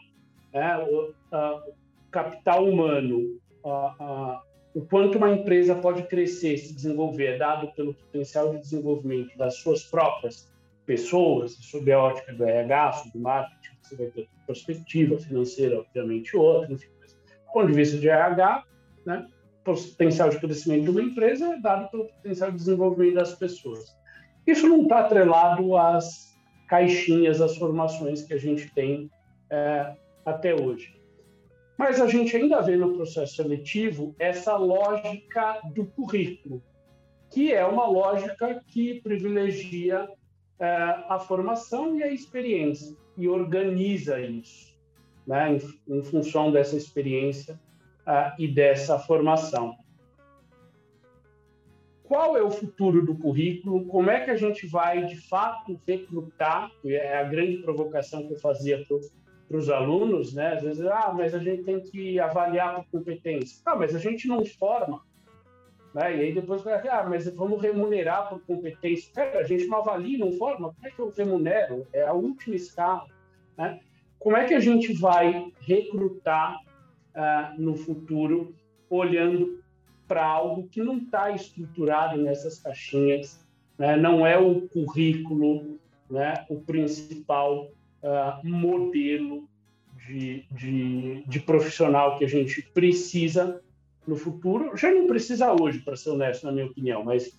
[0.52, 1.14] né, o,
[2.16, 3.38] capital humano,
[4.74, 9.84] o quanto uma empresa pode crescer, se desenvolver, dado pelo potencial de desenvolvimento das suas
[9.84, 10.50] próprias
[10.86, 16.38] pessoas, sob a ótica do RH, sob o marketing, você vai ter perspectiva financeira, obviamente,
[16.38, 16.88] outra, enfim.
[17.02, 18.64] Mas, do ponto de vista de RH,
[19.06, 19.28] né,
[19.64, 23.98] potencial de crescimento de uma empresa é dado pelo potencial de desenvolvimento das pessoas.
[24.48, 26.34] Isso não está atrelado às
[26.70, 29.10] caixinhas, às formações que a gente tem
[29.50, 29.96] é,
[30.26, 30.95] até hoje.
[31.78, 36.64] Mas a gente ainda vê no processo seletivo essa lógica do currículo,
[37.30, 40.08] que é uma lógica que privilegia
[40.58, 40.68] é,
[41.10, 44.74] a formação e a experiência e organiza isso,
[45.28, 47.60] né, em, em função dessa experiência
[48.06, 49.76] uh, e dessa formação.
[52.04, 53.86] Qual é o futuro do currículo?
[53.86, 56.72] Como é que a gente vai, de fato, recrutar?
[56.86, 58.98] É a grande provocação que eu fazia para
[59.48, 60.54] para os alunos, né?
[60.54, 63.62] Às vezes, ah, mas a gente tem que avaliar por competência.
[63.66, 65.02] Ah, mas a gente não forma.
[65.94, 66.18] Né?
[66.18, 69.12] E aí depois, ah, mas vamos remunerar por competência.
[69.14, 70.74] Cara, a gente não avalia, não forma.
[70.74, 71.88] Como é que eu remunero?
[71.94, 73.06] É a última escala.
[73.58, 73.80] Né?
[74.20, 76.60] Como é que a gente vai recrutar
[77.16, 78.54] uh, no futuro
[78.90, 79.64] olhando
[80.08, 83.40] para algo que não está estruturado nessas caixinhas,
[83.78, 83.96] né?
[83.96, 85.80] não é o currículo
[86.10, 86.46] né?
[86.50, 87.70] o principal
[88.06, 89.50] uh, modelo
[90.08, 93.62] de, de, de, profissional que a gente precisa
[94.08, 94.78] no futuro.
[94.78, 97.36] Já não precisa hoje, para ser honesto, na minha opinião, mas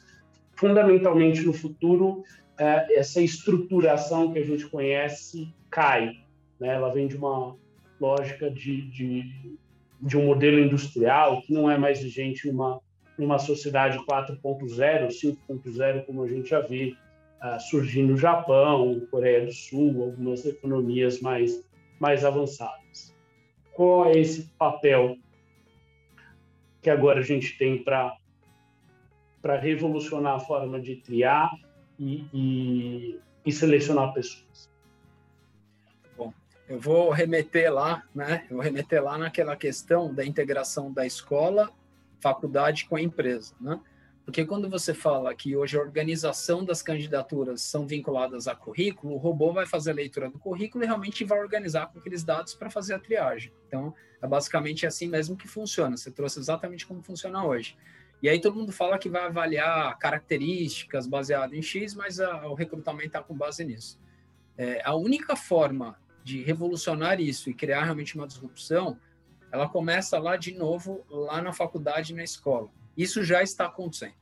[0.57, 6.17] fundamentalmente no futuro, uh, essa estruturação que a gente conhece cai.
[6.59, 6.75] Né?
[6.75, 7.57] Ela vem de uma
[8.01, 9.57] lógica de, de,
[10.01, 12.81] de um modelo industrial que não é mais vigente numa,
[13.17, 16.97] numa sociedade 4.0, 5.0, como a gente já vê
[17.43, 21.65] uh, surgir no Japão, Coreia do Sul, algumas economias mais,
[21.99, 23.15] mais avançadas.
[23.73, 25.17] Qual é esse papel
[26.81, 28.19] que agora a gente tem para
[29.61, 31.51] revolucionar a forma de triar
[31.99, 34.71] e, e, e selecionar pessoas?
[36.69, 38.45] Eu vou remeter lá, né?
[38.51, 41.71] Eu vou remeter lá naquela questão da integração da escola,
[42.19, 43.81] faculdade com a empresa, né?
[44.27, 49.19] Porque quando você fala que hoje a organização das candidaturas são vinculadas a currículo, o
[49.19, 52.69] robô vai fazer a leitura do currículo e realmente vai organizar com aqueles dados para
[52.69, 53.53] fazer a triagem.
[53.69, 55.97] Então, é basicamente assim mesmo que funciona.
[55.97, 57.79] Você trouxe exatamente como funciona hoje.
[58.21, 62.55] E aí todo mundo fala que vai avaliar características baseado em X, mas a, o
[62.55, 64.01] recrutamento está com base nisso.
[64.59, 68.99] É, a única forma de revolucionar isso e criar realmente uma disrupção,
[69.53, 72.69] ela começa lá de novo, lá na faculdade, na escola.
[72.97, 74.15] Isso já está acontecendo.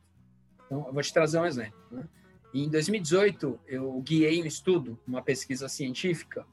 [0.66, 1.78] Então, eu vou te trazer um exemplo.
[1.90, 2.04] Né?
[2.52, 6.46] Em 2018, eu guiei um estudo, uma pesquisa científica,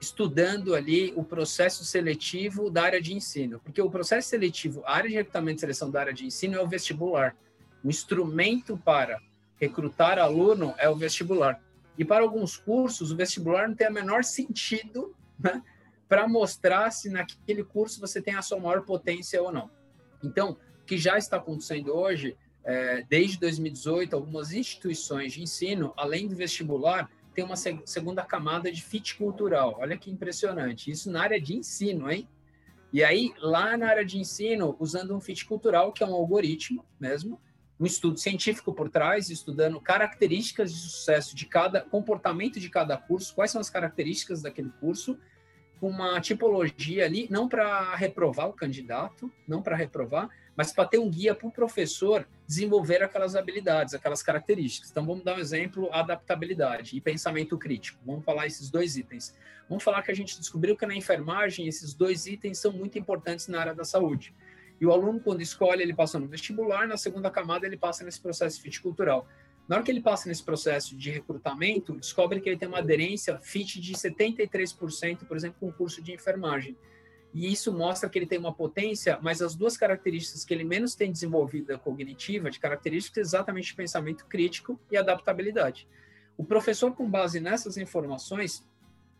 [0.00, 3.60] estudando ali o processo seletivo da área de ensino.
[3.60, 6.62] Porque o processo seletivo, a área de recrutamento e seleção da área de ensino é
[6.62, 7.36] o vestibular.
[7.82, 9.20] O instrumento para
[9.56, 11.60] recrutar aluno é o vestibular.
[11.96, 15.62] E para alguns cursos, o vestibular não tem o menor sentido né,
[16.08, 19.70] para mostrar se naquele curso você tem a sua maior potência ou não.
[20.22, 26.34] Então, que já está acontecendo hoje, é, desde 2018, algumas instituições de ensino, além do
[26.34, 29.76] vestibular, tem uma segunda camada de fit cultural.
[29.80, 30.90] Olha que impressionante.
[30.90, 32.28] Isso na área de ensino, hein?
[32.92, 36.86] E aí, lá na área de ensino, usando um fit cultural, que é um algoritmo
[36.98, 37.40] mesmo,
[37.78, 43.34] um estudo científico por trás, estudando características de sucesso de cada comportamento de cada curso,
[43.34, 45.18] quais são as características daquele curso,
[45.82, 51.10] uma tipologia ali, não para reprovar o candidato, não para reprovar, mas para ter um
[51.10, 54.90] guia para o professor desenvolver aquelas habilidades, aquelas características.
[54.90, 57.98] Então, vamos dar um exemplo: adaptabilidade e pensamento crítico.
[58.04, 59.34] Vamos falar esses dois itens.
[59.68, 63.48] Vamos falar que a gente descobriu que na enfermagem esses dois itens são muito importantes
[63.48, 64.34] na área da saúde.
[64.80, 68.20] E o aluno, quando escolhe, ele passa no vestibular, na segunda camada, ele passa nesse
[68.20, 69.26] processo fit cultural.
[69.66, 73.38] Na hora que ele passa nesse processo de recrutamento, descobre que ele tem uma aderência
[73.38, 76.76] fit de 73%, por exemplo, com o curso de enfermagem
[77.34, 80.94] e isso mostra que ele tem uma potência, mas as duas características que ele menos
[80.94, 85.88] tem desenvolvida cognitiva, de características exatamente de pensamento crítico e adaptabilidade.
[86.36, 88.64] O professor, com base nessas informações,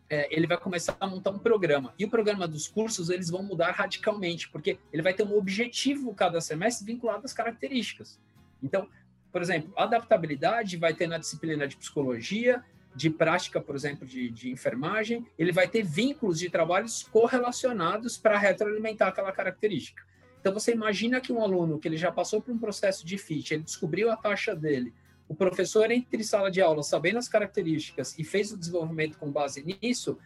[0.09, 1.93] é, ele vai começar a montar um programa.
[1.99, 6.13] E o programa dos cursos, eles vão mudar radicalmente, porque ele vai ter um objetivo
[6.13, 8.17] cada semestre vinculado às características.
[8.63, 8.87] Então,
[9.29, 12.63] por exemplo, adaptabilidade vai ter na disciplina de psicologia,
[12.95, 18.37] de prática, por exemplo, de, de enfermagem, ele vai ter vínculos de trabalhos correlacionados para
[18.37, 20.03] retroalimentar aquela característica.
[20.39, 23.53] Então, você imagina que um aluno que ele já passou por um processo de fit,
[23.53, 24.93] ele descobriu a taxa dele,
[25.27, 29.77] o professor entre sala de aula, sabendo as características e fez o desenvolvimento com base
[29.81, 30.17] nisso,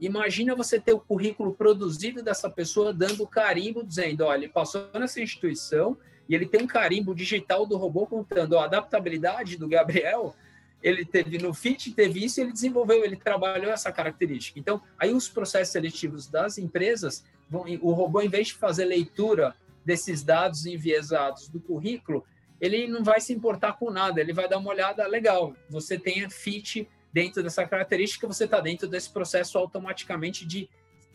[0.00, 5.20] imagina você ter o currículo produzido dessa pessoa dando carimbo, dizendo, olha, ele passou nessa
[5.20, 5.96] instituição
[6.28, 10.34] e ele tem um carimbo digital do robô contando a adaptabilidade do Gabriel
[10.82, 14.58] ele teve no FIT, teve isso, ele desenvolveu, ele trabalhou essa característica.
[14.58, 19.54] Então, aí os processos seletivos das empresas, vão, o robô, em vez de fazer leitura
[19.84, 22.24] desses dados enviesados do currículo,
[22.60, 25.54] ele não vai se importar com nada, ele vai dar uma olhada legal.
[25.70, 30.68] Você tem FIT dentro dessa característica, você está dentro desse processo automaticamente de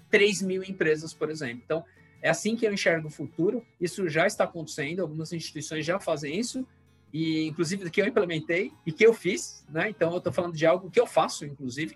[0.10, 1.62] 3 mil empresas, por exemplo.
[1.64, 1.84] Então,
[2.22, 3.66] é assim que eu enxergo o futuro.
[3.80, 6.66] Isso já está acontecendo, algumas instituições já fazem isso,
[7.14, 9.88] e inclusive que eu implementei e que eu fiz, né?
[9.88, 11.96] Então eu estou falando de algo que eu faço, inclusive,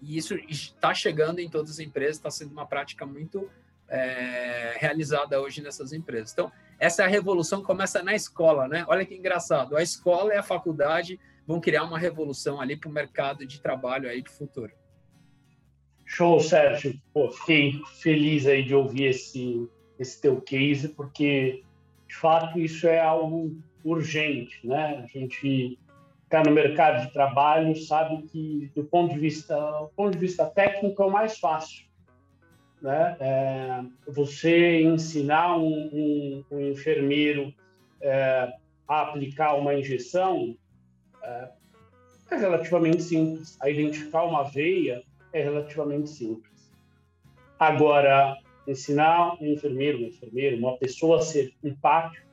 [0.00, 3.50] e isso está chegando em todas as empresas, está sendo uma prática muito
[3.88, 6.32] é, realizada hoje nessas empresas.
[6.32, 8.84] Então essa é revolução começa na escola, né?
[8.86, 12.92] Olha que engraçado, a escola e a faculdade vão criar uma revolução ali para o
[12.92, 14.72] mercado de trabalho aí do futuro.
[16.04, 16.94] Show, Sérgio.
[17.12, 19.68] Pô, fiquei feliz aí de ouvir esse
[19.98, 21.62] esse teu case, porque
[22.08, 25.02] de fato isso é algo urgente, né?
[25.04, 25.78] A gente
[26.24, 30.46] está no mercado de trabalho sabe que do ponto de vista do ponto de vista
[30.46, 31.84] técnico é o mais fácil,
[32.80, 33.16] né?
[33.20, 37.52] É, você ensinar um, um, um enfermeiro
[38.00, 38.52] é,
[38.88, 40.56] a aplicar uma injeção
[41.22, 41.48] é,
[42.30, 43.56] é relativamente simples.
[43.60, 45.02] A identificar uma veia
[45.32, 46.72] é relativamente simples.
[47.58, 52.26] Agora, ensinar um enfermeiro, uma enfermeira, uma pessoa a ser empático,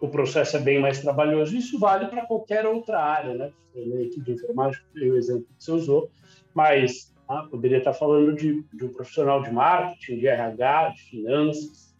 [0.00, 1.56] o processo é bem mais trabalhoso.
[1.56, 3.52] Isso vale para qualquer outra área, né?
[3.74, 6.10] Na equipe de enfermagem, o exemplo que você usou,
[6.52, 11.96] mas ah, poderia estar falando de, de, um profissional de marketing, de RH, de finanças,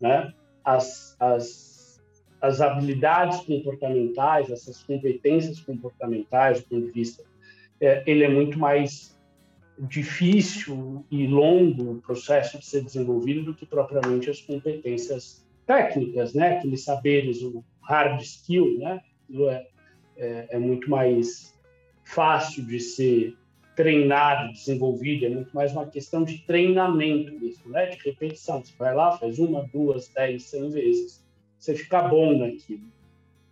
[0.00, 0.32] né?
[0.64, 2.00] As, as,
[2.40, 7.24] as habilidades comportamentais, essas competências comportamentais, do ponto de vista,
[7.80, 9.18] é, ele é muito mais
[9.78, 16.56] difícil e longo o processo de ser desenvolvido do que propriamente as competências técnicas, né?
[16.56, 19.00] Aqueles saberes, o hard skill, né?
[19.30, 19.66] É,
[20.16, 21.54] é, é muito mais
[22.04, 23.36] fácil de ser
[23.76, 27.86] treinado, desenvolvido, é muito mais uma questão de treinamento mesmo, né?
[27.86, 28.64] De repetição.
[28.64, 31.24] Você vai lá, faz uma, duas, dez, cem vezes,
[31.58, 32.90] você fica bom naquilo,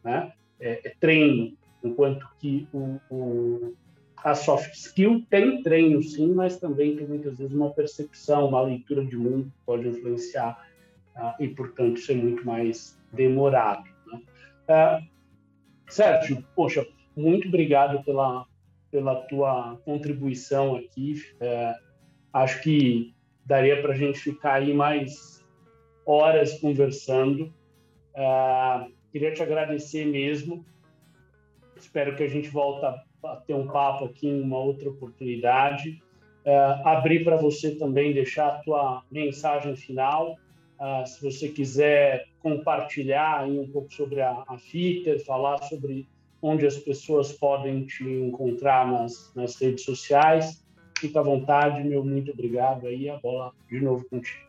[0.03, 0.33] né?
[0.59, 1.55] É, é treino,
[1.85, 3.75] enquanto que o, o,
[4.17, 9.05] a soft skill tem treino, sim, mas também tem muitas vezes uma percepção, uma leitura
[9.05, 10.66] de mundo que pode influenciar
[11.17, 13.85] uh, e, portanto, ser muito mais demorado.
[14.07, 14.21] Né?
[14.69, 15.17] Uh,
[15.89, 16.87] Sérgio, poxa,
[17.17, 18.47] muito obrigado pela,
[18.91, 21.15] pela tua contribuição aqui.
[21.41, 21.75] É,
[22.33, 23.15] acho que
[23.45, 25.45] daria para a gente ficar aí mais
[26.05, 27.53] horas conversando.
[28.15, 30.65] É, queria te agradecer mesmo.
[31.77, 36.03] Espero que a gente volte a ter um papo aqui em uma outra oportunidade.
[36.45, 40.37] É, abrir para você também deixar a tua mensagem final.
[40.81, 44.59] É, se você quiser compartilhar aí um pouco sobre a, a
[45.25, 46.09] falar sobre
[46.41, 50.65] onde as pessoas podem te encontrar nas, nas redes sociais.
[50.99, 54.47] Fica à vontade, meu muito obrigado aí, a bola de novo contigo.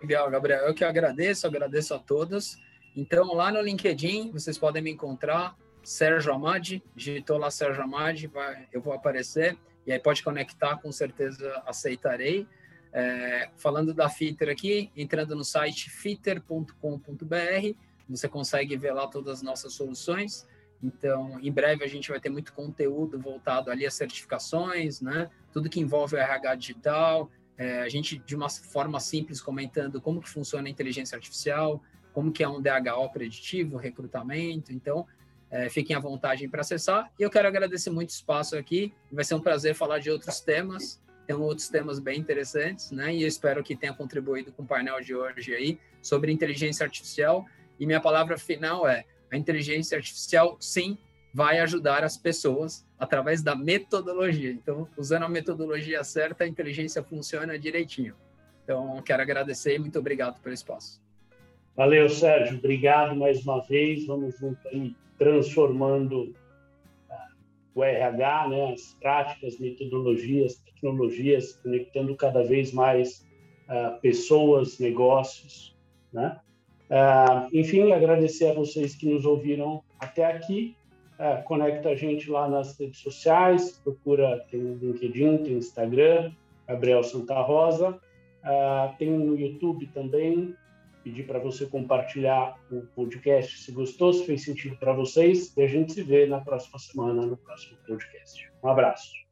[0.00, 2.56] Legal, Gabriel, eu que agradeço, agradeço a todos.
[2.96, 8.66] Então, lá no LinkedIn, vocês podem me encontrar, Sérgio Amadi, digitou lá Sérgio Amadi, vai,
[8.72, 9.56] eu vou aparecer,
[9.86, 12.46] e aí pode conectar, com certeza aceitarei.
[12.92, 16.74] É, falando da Fitter aqui, entrando no site fitter.com.br,
[18.08, 20.46] você consegue ver lá todas as nossas soluções.
[20.82, 25.30] Então, em breve a gente vai ter muito conteúdo voltado ali a certificações, né?
[25.52, 30.20] Tudo que envolve o RH digital, é, a gente de uma forma simples comentando como
[30.20, 31.82] que funciona a inteligência artificial,
[32.12, 34.72] como que é um DHO preditivo, recrutamento.
[34.72, 35.06] Então,
[35.50, 37.10] é, fiquem à vontade para acessar.
[37.18, 38.94] E eu quero agradecer muito o espaço aqui.
[39.12, 41.00] Vai ser um prazer falar de outros temas.
[41.30, 43.14] Tem outros temas bem interessantes, né?
[43.14, 47.46] E eu espero que tenha contribuído com o painel de hoje aí sobre inteligência artificial.
[47.78, 50.98] E minha palavra final é a inteligência artificial, sim,
[51.32, 54.50] vai ajudar as pessoas através da metodologia.
[54.50, 58.16] Então, usando a metodologia certa, a inteligência funciona direitinho.
[58.64, 61.00] Então, quero agradecer e muito obrigado pelo espaço.
[61.76, 62.58] Valeu, Sérgio.
[62.58, 64.04] Obrigado mais uma vez.
[64.04, 66.34] Vamos junto aí transformando
[67.74, 73.26] o RH, né, as práticas, metodologias, tecnologias, conectando cada vez mais
[73.68, 75.76] uh, pessoas, negócios,
[76.12, 76.38] né?
[76.90, 80.76] Uh, enfim, agradecer a vocês que nos ouviram até aqui.
[81.18, 86.32] Uh, conecta a gente lá nas redes sociais, procura, tem o LinkedIn, tem o Instagram,
[86.66, 88.00] Gabriel Santa Rosa.
[88.98, 90.54] Tem no YouTube também.
[91.02, 95.56] Pedir para você compartilhar o podcast se gostou, se fez sentido para vocês.
[95.56, 98.50] E a gente se vê na próxima semana, no próximo podcast.
[98.62, 99.29] Um abraço.